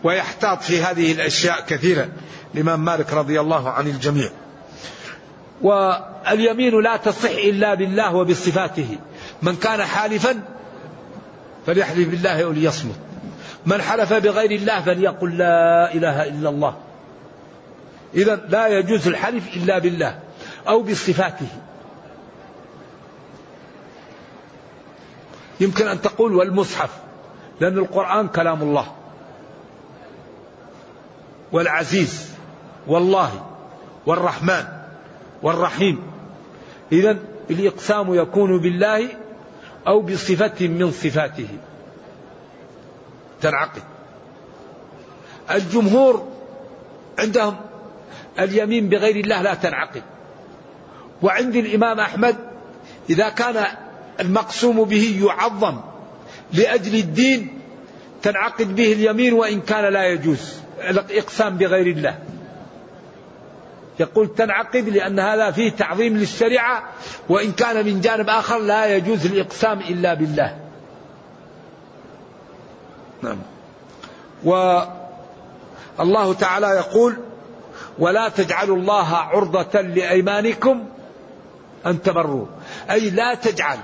[0.03, 2.09] ويحتاط في هذه الأشياء كثيرا.
[2.55, 4.29] الإمام مالك رضي الله عن الجميع.
[5.61, 8.97] واليمين لا تصح إلا بالله وبصفاته.
[9.41, 10.43] من كان حالفا
[11.65, 12.95] فليحلف بالله أو ليصمت
[13.65, 16.75] من حلف بغير الله فليقل لا إله إلا الله.
[18.15, 20.19] إذا لا يجوز الحلف إلا بالله
[20.67, 21.47] أو بصفاته.
[25.59, 26.89] يمكن أن تقول والمصحف
[27.59, 28.87] لأن القرآن كلام الله.
[31.53, 32.29] والعزيز
[32.87, 33.45] والله
[34.05, 34.63] والرحمن
[35.43, 35.99] والرحيم.
[36.91, 37.17] إذا
[37.49, 39.09] الإقسام يكون بالله
[39.87, 41.47] أو بصفة من صفاته.
[43.41, 43.81] تنعقد.
[45.51, 46.27] الجمهور
[47.19, 47.55] عندهم
[48.39, 50.03] اليمين بغير الله لا تنعقد.
[51.21, 52.35] وعند الإمام أحمد
[53.09, 53.65] إذا كان
[54.19, 55.79] المقسوم به يعظم
[56.53, 57.59] لأجل الدين
[58.21, 60.62] تنعقد به اليمين وإن كان لا يجوز.
[60.89, 62.17] الإقسام بغير الله.
[63.99, 66.83] يقول تنعقد لأن هذا فيه تعظيم للشريعة
[67.29, 70.59] وإن كان من جانب آخر لا يجوز الإقسام إلا بالله.
[73.21, 73.37] نعم.
[75.99, 77.17] والله تعالى يقول
[77.99, 80.85] ولا تجعلوا الله عرضة لأيمانكم
[81.85, 82.45] أن تبروا.
[82.91, 83.77] أي لا تجعل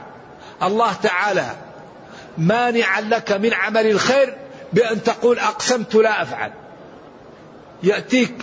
[0.63, 1.55] الله تعالى
[2.37, 4.37] مانعا لك من عمل الخير
[4.73, 6.51] بأن تقول أقسمت لا أفعل.
[7.83, 8.33] يأتيك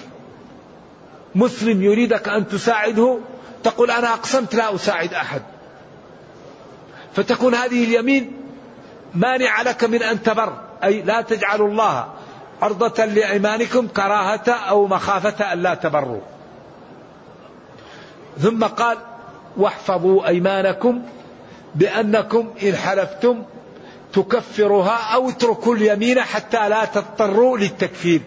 [1.34, 3.18] مسلم يريدك أن تساعده
[3.62, 5.42] تقول أنا أقسمت لا أساعد أحد.
[7.14, 8.32] فتكون هذه اليمين
[9.14, 10.52] مانعة لك من أن تبر
[10.84, 12.06] أي لا تجعلوا الله
[12.62, 16.20] عرضة لأيمانكم كراهة أو مخافة أن لا تبروا.
[18.38, 18.98] ثم قال
[19.56, 21.02] واحفظوا أيمانكم
[21.74, 23.42] بأنكم إن حلفتم
[24.12, 28.20] تكفرها أو اتركوا اليمين حتى لا تضطروا للتكفير.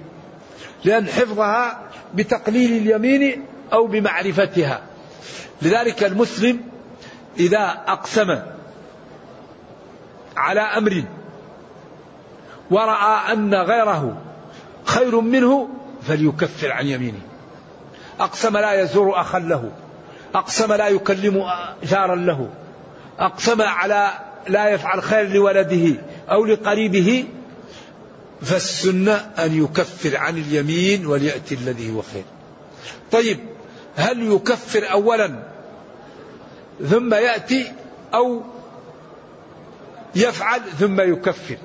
[0.85, 1.79] لأن حفظها
[2.13, 4.81] بتقليل اليمين أو بمعرفتها.
[5.61, 6.59] لذلك المسلم
[7.37, 8.39] إذا أقسم
[10.37, 11.03] على أمر
[12.71, 14.21] ورأى أن غيره
[14.85, 15.69] خير منه
[16.01, 17.21] فليكفر عن يمينه.
[18.19, 19.71] أقسم لا يزور أخا له.
[20.35, 21.45] أقسم لا يكلم
[21.83, 22.49] جارا له.
[23.19, 24.11] أقسم على
[24.47, 27.25] لا يفعل خير لولده أو لقريبه
[28.41, 32.23] فالسنة أن يكفر عن اليمين وليأتي الذي هو خير.
[33.12, 33.39] طيب
[33.95, 35.43] هل يكفر أولا
[36.89, 37.71] ثم يأتي
[38.13, 38.43] أو
[40.15, 41.58] يفعل ثم يكفر؟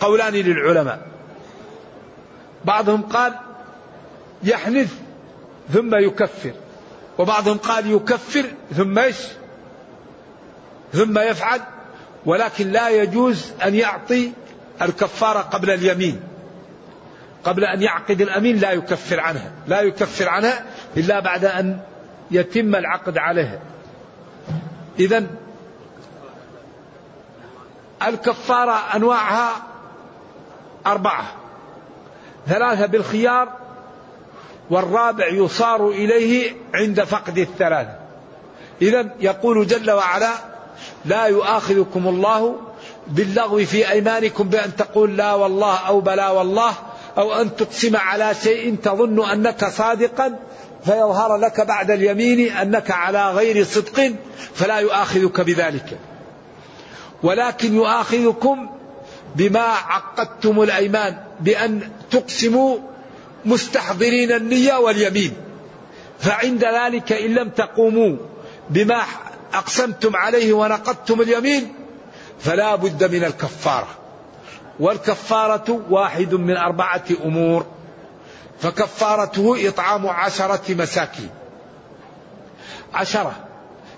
[0.00, 1.06] قولان للعلماء.
[2.64, 3.34] بعضهم قال
[4.42, 4.92] يحنث
[5.72, 6.52] ثم يكفر
[7.18, 8.44] وبعضهم قال يكفر
[8.76, 9.16] ثم إيش؟
[10.92, 11.60] ثم يفعل
[12.26, 14.32] ولكن لا يجوز أن يعطي
[14.82, 16.20] الكفارة قبل اليمين.
[17.44, 19.52] قبل أن يعقد الأمين لا يكفر عنها.
[19.66, 20.64] لا يكفر عنها
[20.96, 21.80] إلا بعد أن
[22.30, 23.58] يتم العقد عليها.
[24.98, 25.26] اذا
[28.02, 29.50] الكفارة أنواعها
[30.86, 31.24] أربعة.
[32.46, 33.48] ثلاثة بالخيار
[34.70, 37.98] والرابع يصار إليه عند فقد الثلاثة.
[38.82, 40.32] اذا يقول جل وعلا
[41.04, 42.60] لا يؤاخذكم الله
[43.08, 46.72] باللغو في أيمانكم بأن تقول لا والله أو بلا والله
[47.18, 50.38] أو أن تقسم على شيء تظن أنك صادقا
[50.84, 54.12] فيظهر لك بعد اليمين أنك على غير صدق
[54.54, 55.98] فلا يؤاخذك بذلك.
[57.22, 58.68] ولكن يؤاخذكم
[59.36, 62.78] بما عقدتم الأيمان بأن تقسموا
[63.44, 65.32] مستحضرين النية واليمين.
[66.20, 68.16] فعند ذلك إن لم تقوموا
[68.70, 69.02] بما
[69.54, 71.72] أقسمتم عليه ونقضتم اليمين
[72.38, 73.88] فلا بد من الكفارة.
[74.80, 77.66] والكفارة واحد من أربعة أمور.
[78.58, 81.30] فكفارته إطعام عشرة مساكين.
[82.94, 83.32] عشرة.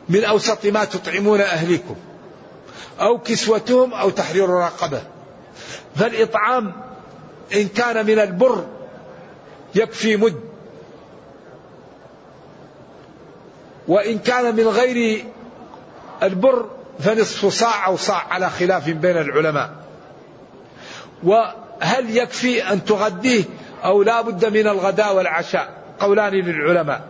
[0.09, 1.97] من أوسط ما تطعمون أهليكم.
[3.01, 5.03] أو كسوتهم أو تحرير رقبة.
[5.97, 6.73] فالإطعام
[7.55, 8.67] إن كان من البر
[9.75, 10.41] يكفي مد.
[13.89, 15.25] وإن كان من غير
[16.23, 19.71] البر فنصف صاع أو صاع على خلاف بين العلماء.
[21.25, 23.45] وهل يكفي أن تغديه
[23.85, 25.69] أو لا بد من الغداء والعشاء؟
[26.01, 27.05] قولان للعلماء.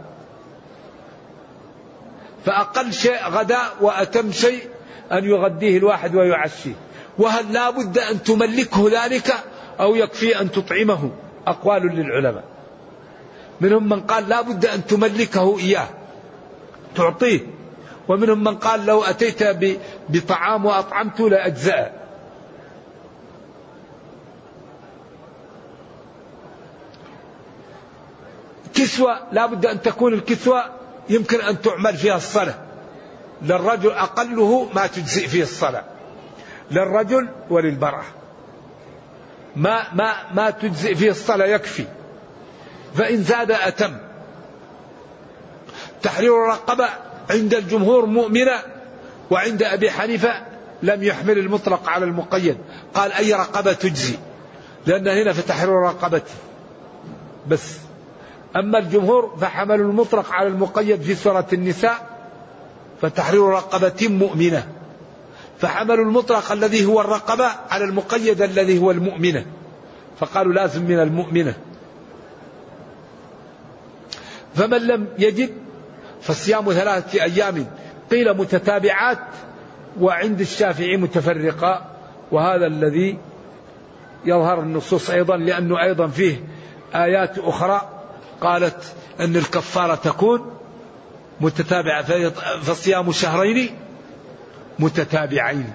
[2.46, 4.68] فأقل شيء غداء وأتم شيء
[5.12, 6.74] أن يغديه الواحد ويعشيه.
[7.18, 9.34] وهل لا بد أن تملكه ذلك
[9.80, 11.10] أو يكفي أن تطعمه؟
[11.46, 12.44] أقوال للعلماء.
[13.60, 15.88] منهم من قال لا بد أن تملكه إياه.
[16.96, 17.55] تعطيه.
[18.08, 19.42] ومنهم من قال لو أتيت
[20.08, 21.92] بطعام وأطعمته لأجزأ
[28.76, 30.64] كسوة لا بد أن تكون الكسوة
[31.08, 32.54] يمكن أن تعمل فيها الصلاة.
[33.42, 35.84] للرجل أقله ما تجزئ فيه الصلاة.
[36.70, 38.04] للرجل وللمرأة.
[39.56, 41.84] ما ما ما تجزئ فيه الصلاة يكفي.
[42.94, 43.96] فإن زاد أتم.
[46.02, 46.88] تحرير الرقبة
[47.30, 48.62] عند الجمهور مؤمنة
[49.30, 50.42] وعند أبي حنيفة
[50.82, 52.56] لم يحمل المطلق على المقيد.
[52.94, 54.14] قال أي رقبة تجزي؟
[54.86, 56.22] لأن هنا في تحرير الرقبة
[57.48, 57.76] بس.
[58.56, 62.06] أما الجمهور فحملوا المطلق على المقيد في سورة النساء
[63.02, 64.68] فتحرير رقبة مؤمنة.
[65.58, 69.46] فحملوا المطلق الذي هو الرقبة على المقيد الذي هو المؤمنة.
[70.20, 71.54] فقالوا لازم من المؤمنة.
[74.54, 75.65] فمن لم يجد
[76.22, 77.66] فصيام ثلاثة أيام
[78.10, 79.18] قيل متتابعات
[80.00, 81.84] وعند الشافعي متفرقة
[82.32, 83.18] وهذا الذي
[84.24, 86.44] يظهر النصوص أيضا لأنه أيضا فيه
[86.94, 87.80] آيات أخرى
[88.40, 90.56] قالت أن الكفارة تكون
[91.40, 93.70] متتابعة فصيام شهرين
[94.78, 95.72] متتابعين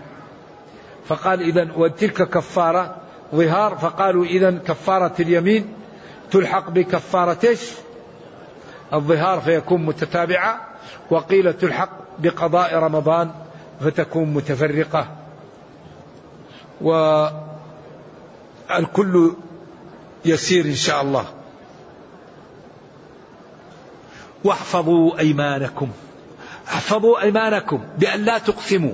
[1.06, 2.96] فقال إذا وتلك كفارة
[3.36, 5.74] ظهار فقالوا إذا كفارة اليمين
[6.32, 7.60] تلحق بكفارة إيش؟
[8.94, 10.68] الظهار فيكون متتابعة
[11.10, 11.90] وقيل تلحق
[12.20, 13.32] بقضاء رمضان
[13.82, 15.08] فتكون متفرقة.
[18.70, 19.34] والكل
[20.26, 21.26] يسير إن شاء الله.
[24.44, 25.90] واحفظوا أيمانكم.
[26.68, 28.94] احفظوا أيمانكم بأن لا تقسموا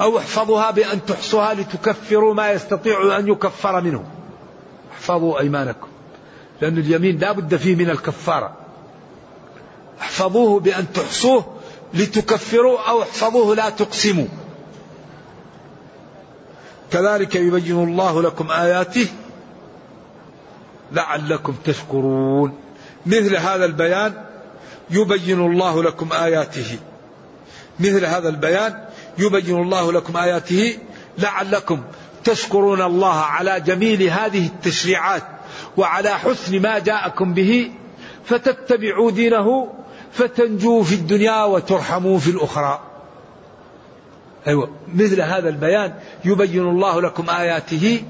[0.00, 4.04] أو احفظوها بأن تحصوها لتكفروا ما يستطيع أن يكفر منه.
[4.92, 5.88] احفظوا أيمانكم
[6.60, 8.63] لأن اليمين لا بد فيه من الكفارة.
[10.00, 11.44] احفظوه بأن تحصوه
[11.94, 14.26] لتكفروا أو احفظوه لا تقسموا.
[16.90, 19.06] كذلك يبين الله لكم آياته
[20.92, 22.58] لعلكم تشكرون.
[23.06, 24.24] مثل هذا البيان
[24.90, 26.78] يبين الله لكم آياته.
[27.80, 28.84] مثل هذا البيان
[29.18, 30.78] يبين الله لكم آياته
[31.18, 31.82] لعلكم
[32.24, 35.22] تشكرون الله على جميل هذه التشريعات
[35.76, 37.72] وعلى حسن ما جاءكم به
[38.24, 39.72] فتتبعوا دينه
[40.14, 42.80] فتنجوا في الدنيا وترحموا في الأخرى.
[44.46, 45.94] أيوة مثل هذا البيان
[46.24, 48.02] يبين الله لكم آياته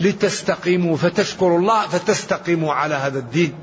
[0.00, 3.54] لتستقيموا فتشكروا الله فتستقيموا على هذا الدين.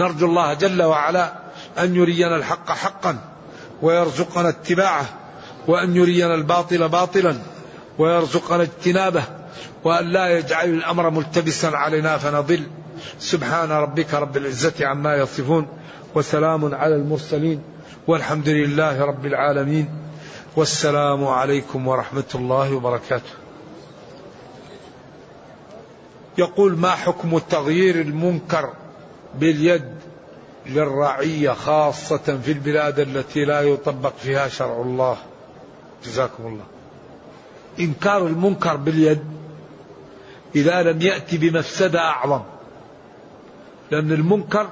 [0.00, 1.32] نرجو الله جل وعلا
[1.78, 3.18] أن يرينا الحق حقا
[3.82, 5.06] ويرزقنا اتباعه
[5.66, 7.36] وأن يرينا الباطل باطلا
[7.98, 9.24] ويرزقنا اجتنابه
[9.84, 12.62] وأن لا يجعل الأمر ملتبسا علينا فنضل.
[13.18, 15.68] سبحان ربك رب العزة عما يصفون.
[16.14, 17.62] وسلام على المرسلين
[18.06, 19.88] والحمد لله رب العالمين
[20.56, 23.32] والسلام عليكم ورحمة الله وبركاته.
[26.38, 28.72] يقول ما حكم تغيير المنكر
[29.34, 29.94] باليد
[30.66, 35.16] للرعية خاصة في البلاد التي لا يطبق فيها شرع الله؟
[36.04, 36.64] جزاكم الله.
[37.80, 39.24] إنكار المنكر باليد
[40.56, 42.42] إذا لم يأتي بمفسدة أعظم
[43.90, 44.68] لأن المنكر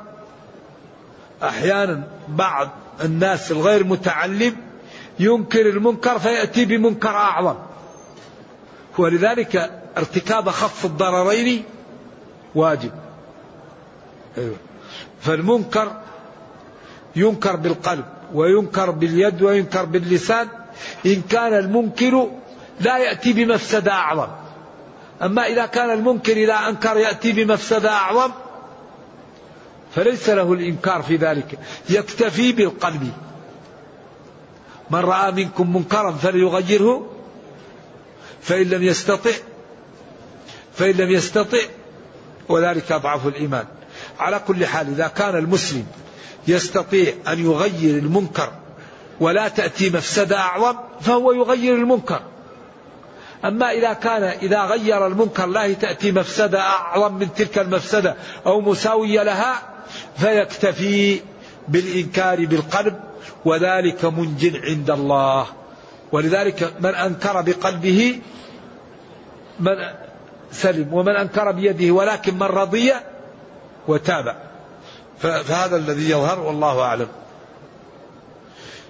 [1.42, 2.68] أحيانا بعض
[3.04, 4.56] الناس الغير متعلم
[5.18, 7.54] ينكر المنكر فيأتي بمنكر أعظم.
[8.98, 11.64] ولذلك ارتكاب خف الضررين
[12.54, 12.90] واجب.
[14.38, 14.56] أيوه.
[15.20, 15.92] فالمنكر
[17.16, 20.48] ينكر بالقلب وينكر باليد وينكر باللسان.
[21.06, 22.30] إن كان المنكر
[22.80, 24.28] لا يأتي بمفسدة أعظم.
[25.22, 28.30] أما إذا كان المنكر إذا أنكر يأتي بمفسدة أعظم
[29.94, 31.58] فليس له الإنكار في ذلك.
[31.90, 33.12] يكتفي بالقلب.
[34.90, 37.10] من رأى منكم منكرا فليغيره.
[38.42, 39.30] فإن لم يستطع
[40.74, 41.58] فإن لم يستطع
[42.48, 43.64] وذلك أضعف الإيمان.
[44.18, 45.86] على كل حال إذا كان المسلم
[46.48, 48.52] يستطيع أن يغير المنكر
[49.20, 52.22] ولا تأتي مفسدة أعظم فهو يغير المنكر.
[53.44, 58.14] أما إذا كان إذا غير المنكر لا تأتي مفسدة أعظم من تلك المفسدة
[58.46, 59.62] أو مساوية لها
[60.16, 61.20] فيكتفي
[61.68, 63.00] بالإنكار بالقلب
[63.44, 65.46] وذلك منج عند الله.
[66.12, 68.20] ولذلك من أنكر بقلبه
[69.60, 69.76] من
[70.52, 72.92] سلم ومن أنكر بيده ولكن من رضي
[73.88, 74.36] وتابع
[75.18, 77.08] فهذا الذي يظهر والله أعلم.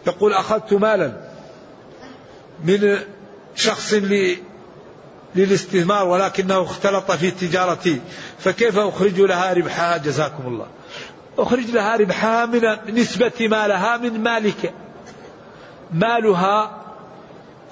[0.06, 1.12] يقول أخذت مالا
[2.64, 2.98] من
[3.54, 3.94] شخص
[5.34, 8.00] للاستثمار ولكنه اختلط في تجارتي
[8.38, 10.66] فكيف أخرج لها ربحها جزاكم الله.
[11.38, 14.74] أخرج لها ربحها من نسبة ما لها من مالك.
[15.92, 16.82] مالها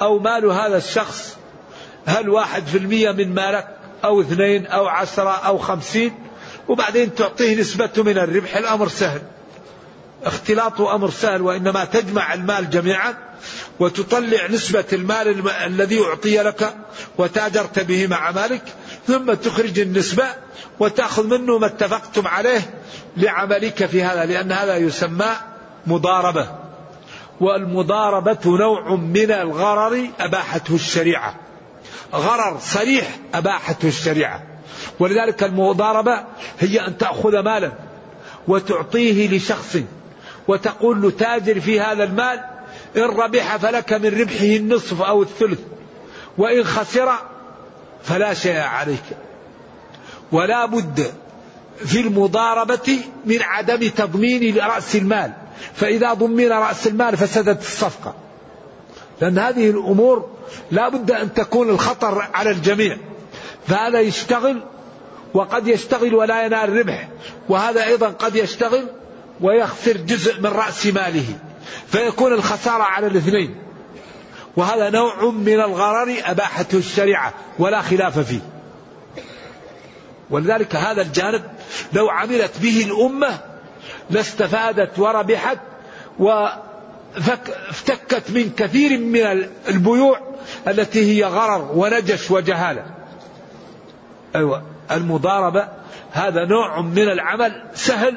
[0.01, 1.37] أو مال هذا الشخص
[2.07, 3.69] هل واحد في المية من مالك
[4.05, 6.15] أو اثنين أو عشرة أو خمسين؟
[6.69, 9.23] وبعدين تعطيه نسبته من الربح الأمر سهل.
[10.25, 13.15] اختلاطه أمر سهل وإنما تجمع المال جميعا.
[13.81, 16.75] وتطلع نسبة المال الذي أعطي لك
[17.19, 18.63] وتاجرت به مع مالك
[19.07, 20.25] ثم تخرج النسبة
[20.81, 22.61] وتأخذ منه ما اتفقتم عليه
[23.17, 25.31] لعملك في هذا لأن هذا يسمى
[25.87, 26.49] مضاربة.
[27.41, 31.35] والمضاربة نوع من الغرر أباحته الشريعة.
[32.15, 34.43] غرر صريح أباحته الشريعة.
[34.99, 36.25] ولذلك المضاربة
[36.59, 37.73] هي أن تأخذ مالا
[38.49, 39.77] وتعطيه لشخص
[40.49, 42.50] وتقول له تاجر في هذا المال
[42.97, 45.59] إن ربح فلك من ربحه النصف أو الثلث
[46.39, 47.13] وإن خسر
[48.03, 49.05] فلا شيء عليك.
[50.33, 51.13] ولا بد
[51.77, 55.33] في المضاربة من عدم تضمين رأس المال.
[55.75, 58.15] فإذا ضمن رأس المال فسدت الصفقة.
[59.21, 60.31] لأن هذه الأمور
[60.71, 62.97] لا بد أن تكون الخطر على الجميع.
[63.67, 64.63] فهذا يشتغل
[65.35, 67.09] وقد يشتغل ولا ينال ربح
[67.49, 68.87] وهذا أيضا قد يشتغل
[69.41, 71.39] ويخسر جزء من رأس ماله.
[71.93, 73.55] فيكون الخسارة على الاثنين.
[74.57, 78.41] وهذا نوع من الغرر أباحته الشريعة ولا خلاف فيه.
[80.31, 81.43] ولذلك هذا الجانب
[81.93, 83.39] لو عملت به الأمة
[84.11, 85.59] لاستفادت وربحت
[86.19, 90.21] وافتكت من كثير من البيوع
[90.69, 92.85] التي هي غرر ونجش وجهالة.
[94.37, 95.69] أيوة المضاربة
[96.13, 98.17] هذا نوع من العمل سهل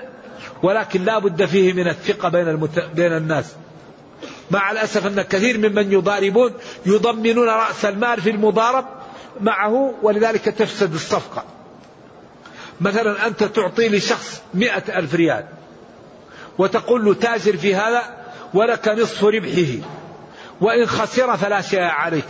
[0.63, 2.80] ولكن لا بد فيه من الثقة بين, المت...
[2.95, 3.55] بين الناس.
[4.53, 6.53] مع الأسف أن كثير ممن يضاربون
[6.85, 8.85] يضمنون رأس المال في المضارب
[9.41, 11.45] معه ولذلك تفسد الصفقة.
[12.81, 15.45] مثلا أنت تعطي لشخص مئة ألف ريال
[16.57, 18.01] وتقول له تاجر في هذا
[18.53, 19.87] ولك نصف ربحه
[20.61, 22.25] وإن خسر فلا شيء عليك.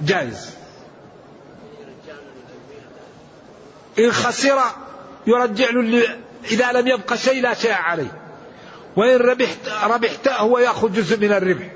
[0.00, 0.50] جائز.
[3.98, 4.58] إن خسر
[5.26, 6.02] يرجع له
[6.50, 8.27] إذا لم يبق شيء لا شيء عليه.
[8.98, 11.70] وإن ربحت ربحت هو يأخذ جزء من الربح.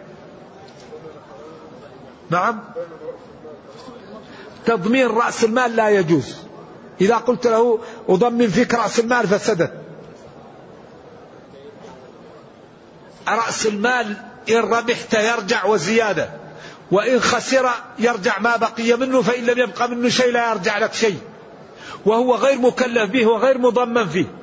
[2.31, 2.61] نعم.
[4.67, 6.35] تضمين رأس المال لا يجوز.
[7.01, 9.73] إذا قلت له أضمن فيك رأس المال فسدت
[13.29, 14.17] رأس المال
[14.51, 16.31] إن ربحت يرجع وزيادة.
[16.91, 21.19] وإن خسر يرجع ما بقي منه فإن لم يبقى منه شيء لا يرجع لك شيء.
[22.05, 24.42] وهو غير مكلف به وغير مضمن فيه.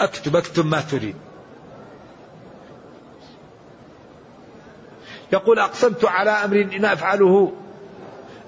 [0.00, 1.16] أكتب أكتب ما تريد
[5.32, 7.52] يقول أقسمت على أمر إن أفعله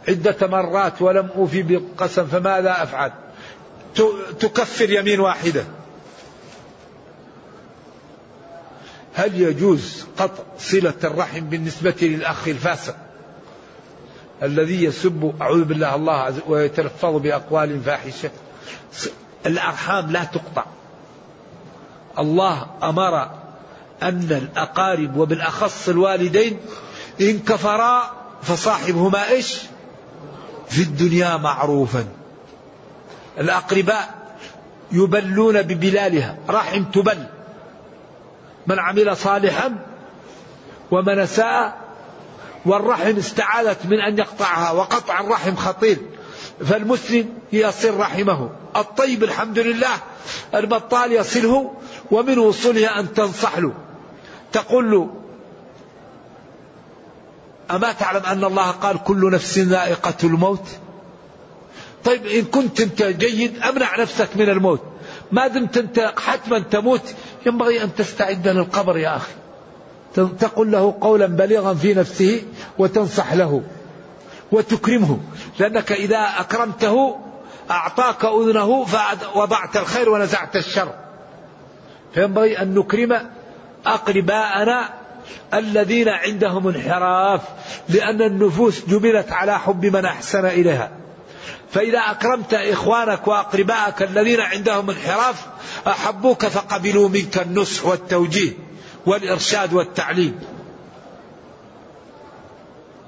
[0.08, 3.12] عدة مرات ولم أوفي بالقسم فماذا أفعل؟
[4.40, 5.64] تكفر يمين واحدة.
[9.14, 12.96] هل يجوز قطع صلة الرحم بالنسبة للأخ الفاسق
[14.42, 18.30] الذي يسب أعوذ بالله الله ويتلفظ بأقوال فاحشة
[19.46, 20.64] الأرحام لا تقطع
[22.18, 23.30] الله أمر
[24.02, 26.58] أن الأقارب وبالأخص الوالدين
[27.20, 28.12] إن كفرا
[28.42, 29.58] فصاحبهما إيش؟
[30.68, 32.04] في الدنيا معروفا.
[33.38, 34.14] الأقرباء
[34.92, 37.26] يبلون ببلالها رحم تبل.
[38.66, 39.76] من عمل صالحا
[40.90, 41.78] ومن ساء
[42.66, 45.98] والرحم استعاذت من أن يقطعها وقطع الرحم خطير.
[46.64, 48.50] فالمسلم يصل رحمه.
[48.76, 49.96] الطيب الحمد لله
[50.54, 51.74] البطال يصله.
[52.10, 53.72] ومن وصولها أن تنصح له
[54.52, 55.08] تقول له
[57.70, 60.68] أما تعلم أن الله قال كل نفس ذائقة الموت؟
[62.04, 64.80] طيب إن كنت أنت جيد أمنع نفسك من الموت.
[65.32, 67.14] ما دمت أنت حتما تموت
[67.46, 69.32] ينبغي أن تستعد للقبر يا أخي.
[70.14, 72.42] تقول له قولا بليغا في نفسه
[72.78, 73.62] وتنصح له
[74.52, 75.18] وتكرمه.
[75.58, 77.18] لأنك إذا أكرمته
[77.70, 81.07] أعطاك أذنه فوضعت الخير ونزعت الشر.
[82.18, 83.30] فينبغي أن نكرم
[83.86, 84.88] أقرباءنا
[85.54, 87.40] الذين عندهم انحراف
[87.88, 90.90] لأن النفوس جبلت على حب من أحسن إليها.
[91.70, 95.46] فإذا أكرمت إخوانك وأقربائك الذين عندهم انحراف
[95.86, 98.52] أحبوك فقبلوا منك النصح والتوجيه
[99.06, 100.40] والإرشاد والتعليم.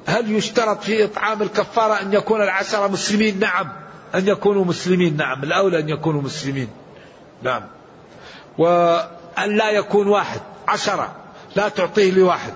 [0.06, 3.72] هل يشترط في إطعام الكفارة أن يكون العشرة مسلمين؟ نعم.
[4.14, 5.42] أن يكونوا مسلمين نعم.
[5.44, 6.68] الأولى أن يكونوا مسلمين.
[7.42, 7.79] نعم.
[8.60, 11.16] وأن لا يكون واحد عشرة
[11.56, 12.52] لا تعطيه لواحد.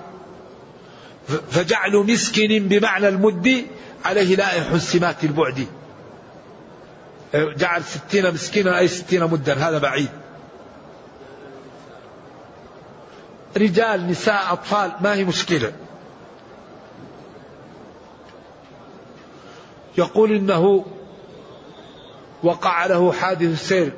[1.49, 3.65] فجعل مسكن بمعنى المد
[4.05, 5.67] عليه لائح السمات البعد.
[7.33, 10.09] جعل ستين مسكينا أي ستين مدا هذا بعيد.
[13.57, 15.73] رجال نساء أطفال ما هي مشكلة.
[19.97, 20.85] يقول إنه
[22.43, 23.91] وقع له حادث سير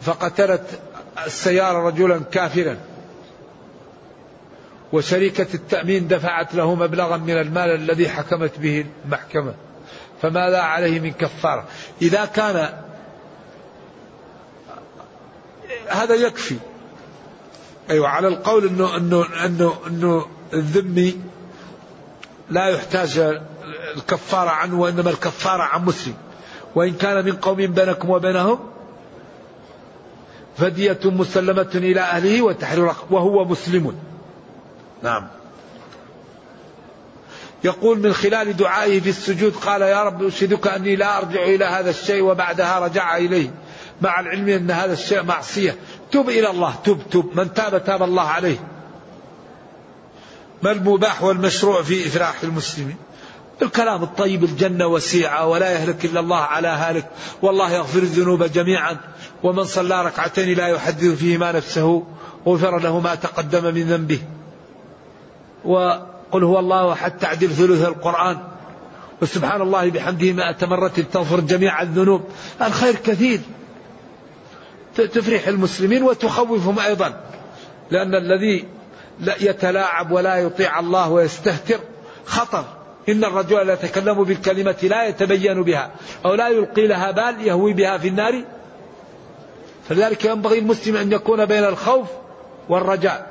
[0.00, 0.80] فقتلت
[1.26, 2.76] السيارة رجلا كافرا.
[4.92, 9.54] وشركة التأمين دفعت له مبلغا من المال الذي حكمت به المحكمة.
[10.22, 11.64] فماذا عليه من كفارة.
[12.02, 12.82] إذا كان
[15.88, 16.56] هذا يكفي.
[17.90, 21.20] أيوة على القول أنه أنه أنه أنه الذمي
[22.50, 23.18] لا يحتاج
[23.96, 26.14] الكفارة عنه وإنما الكفارة عن مسلم.
[26.74, 28.77] وإن كان من قوم بينكم وبينهم
[30.58, 33.98] فدية مسلمة إلى أهله وتحرير وهو مسلم.
[35.02, 35.28] نعم.
[37.64, 41.90] يقول من خلال دعائه في السجود قال يا رب أشهدك أني لا أرجع إلى هذا
[41.90, 43.50] الشيء وبعدها رجع إليه.
[44.00, 45.76] مع العلم أن هذا الشيء معصية.
[46.10, 48.58] تب إلى الله تب تب من تاب تاب الله عليه.
[50.62, 52.96] ما المباح والمشروع في إفراح المسلمين؟
[53.62, 57.06] الكلام الطيب الجنة وسيعة ولا يهلك إلا الله على هالك.
[57.42, 58.96] والله يغفر الذنوب جميعا.
[59.42, 62.04] ومن صلى ركعتين لا يحدث فيهما نفسه
[62.46, 64.20] غفر له ما تقدم من ذنبه.
[65.64, 68.38] وقل هو الله أحد تعدل ثلث القرآن.
[69.22, 72.22] وسبحان الله بحمده مائة مرة تغفر جميع الذنوب.
[72.62, 73.40] الخير كثير.
[74.96, 77.20] تفرح المسلمين وتخوفهم أيضا.
[77.90, 78.64] لأن الذي
[79.40, 81.78] يتلاعب ولا يطيع الله ويستهتر
[82.24, 82.64] خطر.
[83.08, 85.90] إن الرجل لا يتكلم بالكلمة لا يتبين بها
[86.24, 88.44] أو لا يلقي لها بال يهوي بها في النار.
[89.88, 92.06] فلذلك ينبغي المسلم أن يكون بين الخوف
[92.68, 93.26] والرجاء.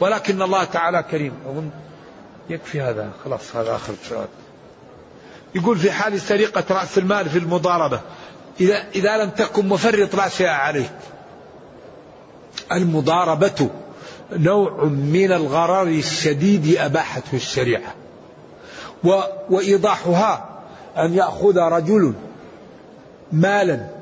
[0.00, 1.32] ولكن الله تعالى كريم.
[1.46, 1.70] أظن
[2.50, 3.10] يكفي هذا.
[3.24, 4.26] خلاص هذا آخر سؤال
[5.54, 8.00] يقول في حال سرقة رأس المال في المضاربة
[8.60, 10.90] إذا, إذا لم تكن مفرط لا شيء عليك.
[12.72, 13.70] المضاربة
[14.32, 17.94] نوع من الغرر الشديد أباحته الشريعة.
[19.04, 19.20] و
[19.50, 20.48] وإيضاحها
[20.96, 22.14] أن يأخذ رجل
[23.32, 23.97] مالا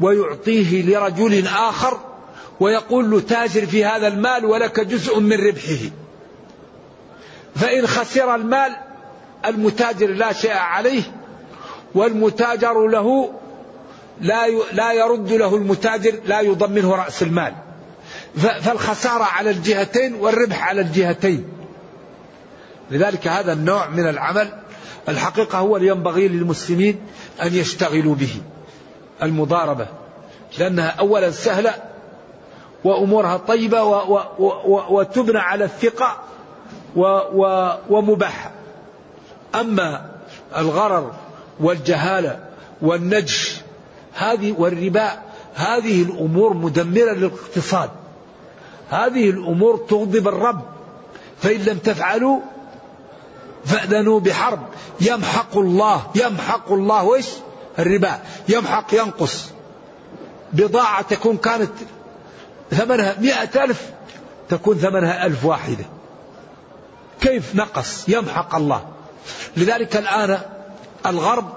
[0.00, 1.98] ويعطيه لرجل آخر
[2.60, 5.90] ويقول له تاجر في هذا المال ولك جزء من ربحه.
[7.56, 8.76] فإن خسر المال
[9.46, 11.02] المتاجر لا شيء عليه
[11.94, 13.32] والمتاجر له
[14.20, 17.54] لا لا يرد له المتاجر لا يضمنه رأس المال.
[18.36, 21.48] فالخسارة على الجهتين والربح على الجهتين.
[22.90, 24.52] لذلك هذا النوع من العمل
[25.08, 27.00] الحقيقة هو اللي ينبغي للمسلمين
[27.42, 28.40] أن يشتغلوا به.
[29.22, 29.86] المضاربة
[30.58, 31.74] لأنها أولا سهلة
[32.84, 36.16] وأمورها طيبة و و و وتبنى على الثقة
[37.90, 38.50] ومباحة
[39.54, 40.06] أما
[40.56, 41.12] الغرر
[41.60, 42.40] والجهالة
[42.82, 43.60] والنجش
[44.14, 45.10] هذه والربا
[45.54, 47.90] هذه الأمور مدمرة للاقتصاد.
[48.90, 50.60] هذه الأمور تغضب الرب
[51.38, 52.40] فإن لم تفعلوا
[53.64, 54.60] فأذنوا بحرب.
[55.00, 57.28] يمحق الله يمحق الله وإيش؟
[57.78, 58.18] الربا
[58.48, 59.44] يمحق ينقص.
[60.52, 61.70] بضاعة تكون كانت
[62.70, 63.90] ثمنها مئة ألف
[64.48, 65.84] تكون ثمنها ألف واحدة.
[67.20, 68.88] كيف نقص؟ يمحق الله.
[69.56, 70.40] لذلك الآن
[71.06, 71.52] الغرب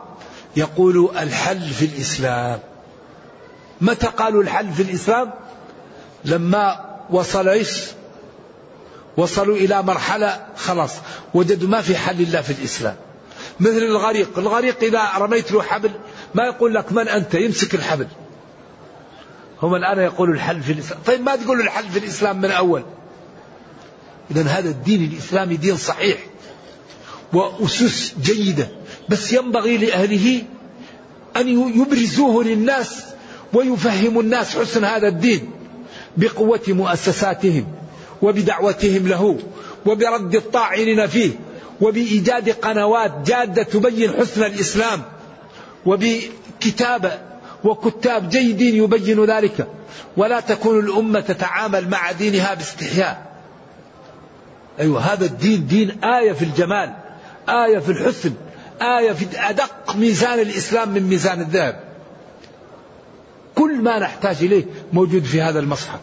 [0.56, 2.60] يقول الحل في الإسلام.
[3.82, 5.34] متى قالوا الحل في الإسلام؟
[6.26, 7.84] لما وصل إيش؟
[9.18, 10.92] وصلوا إلى مرحلة خلاص
[11.34, 12.96] وجدوا ما في حل إلا في الإسلام.
[13.60, 14.39] مثل الغريق.
[14.39, 15.91] الغريق إذا رميت له حبل
[16.36, 18.07] ما يقول لك من أنت؟ يمسك الحبل.
[19.62, 20.99] هم الآن يقولوا الحل في الإسلام.
[21.05, 22.84] طيب ما تقولوا الحل في الإسلام من أول؟
[24.32, 26.18] إذا هذا الدين الإسلامي دين صحيح
[27.34, 28.70] وأسس جيدة.
[29.10, 30.43] بس ينبغي لأهله
[31.38, 31.47] أن
[31.82, 33.03] يبرزوه للناس
[33.53, 35.51] ويفهموا الناس حسن هذا الدين
[36.18, 37.68] بقوة مؤسساتهم
[38.22, 39.38] وبدعوتهم له
[39.86, 41.32] وبرد الطاعنين فيه.
[41.82, 45.02] وبإيجاد قنوات جادة تبين حسن الإسلام
[45.86, 47.12] وبكتابة
[47.64, 49.68] وكتاب جيدين يبين ذلك.
[50.18, 53.30] ولا تكون الأمة تتعامل مع دينها باستحياء.
[54.80, 56.94] أيوة هذا الدين دين آية في الجمال
[57.50, 58.34] آية في الحسن
[58.82, 61.84] آية في أدق ميزان الإسلام من ميزان الذهب.
[63.56, 66.00] كل ما نحتاج إليه موجود في هذا المصحف.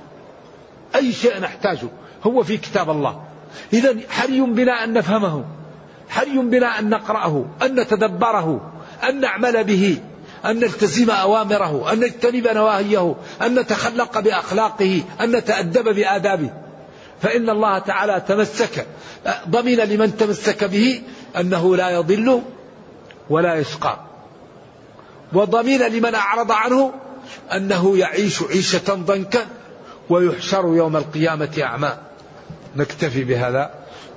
[0.95, 1.89] أي شيء نحتاجه
[2.23, 3.23] هو في كتاب الله.
[3.73, 5.45] إذا حري بنا أن نفهمه.
[6.09, 8.73] حري بنا أن نقرأه أن نتدبره
[9.09, 9.99] أن نعمل به
[10.45, 16.51] أن نلتزم أوامره أن نجتنب نواهيه أن نتخلق بأخلاقه أن نتأدب بآدابه.
[17.23, 18.87] فإن الله تعالى تمسك
[19.49, 21.03] ضمن لمن تمسك به
[21.37, 22.43] أنه لا يضل
[23.31, 23.99] ولا يشقى.
[25.33, 26.93] وضمين لمن أعرض عنه
[27.53, 29.47] أنه يعيش عيشة ضنكا
[30.11, 31.93] ويحشر يوم القيامة أعمى.
[32.77, 33.86] نكتفي بهذا.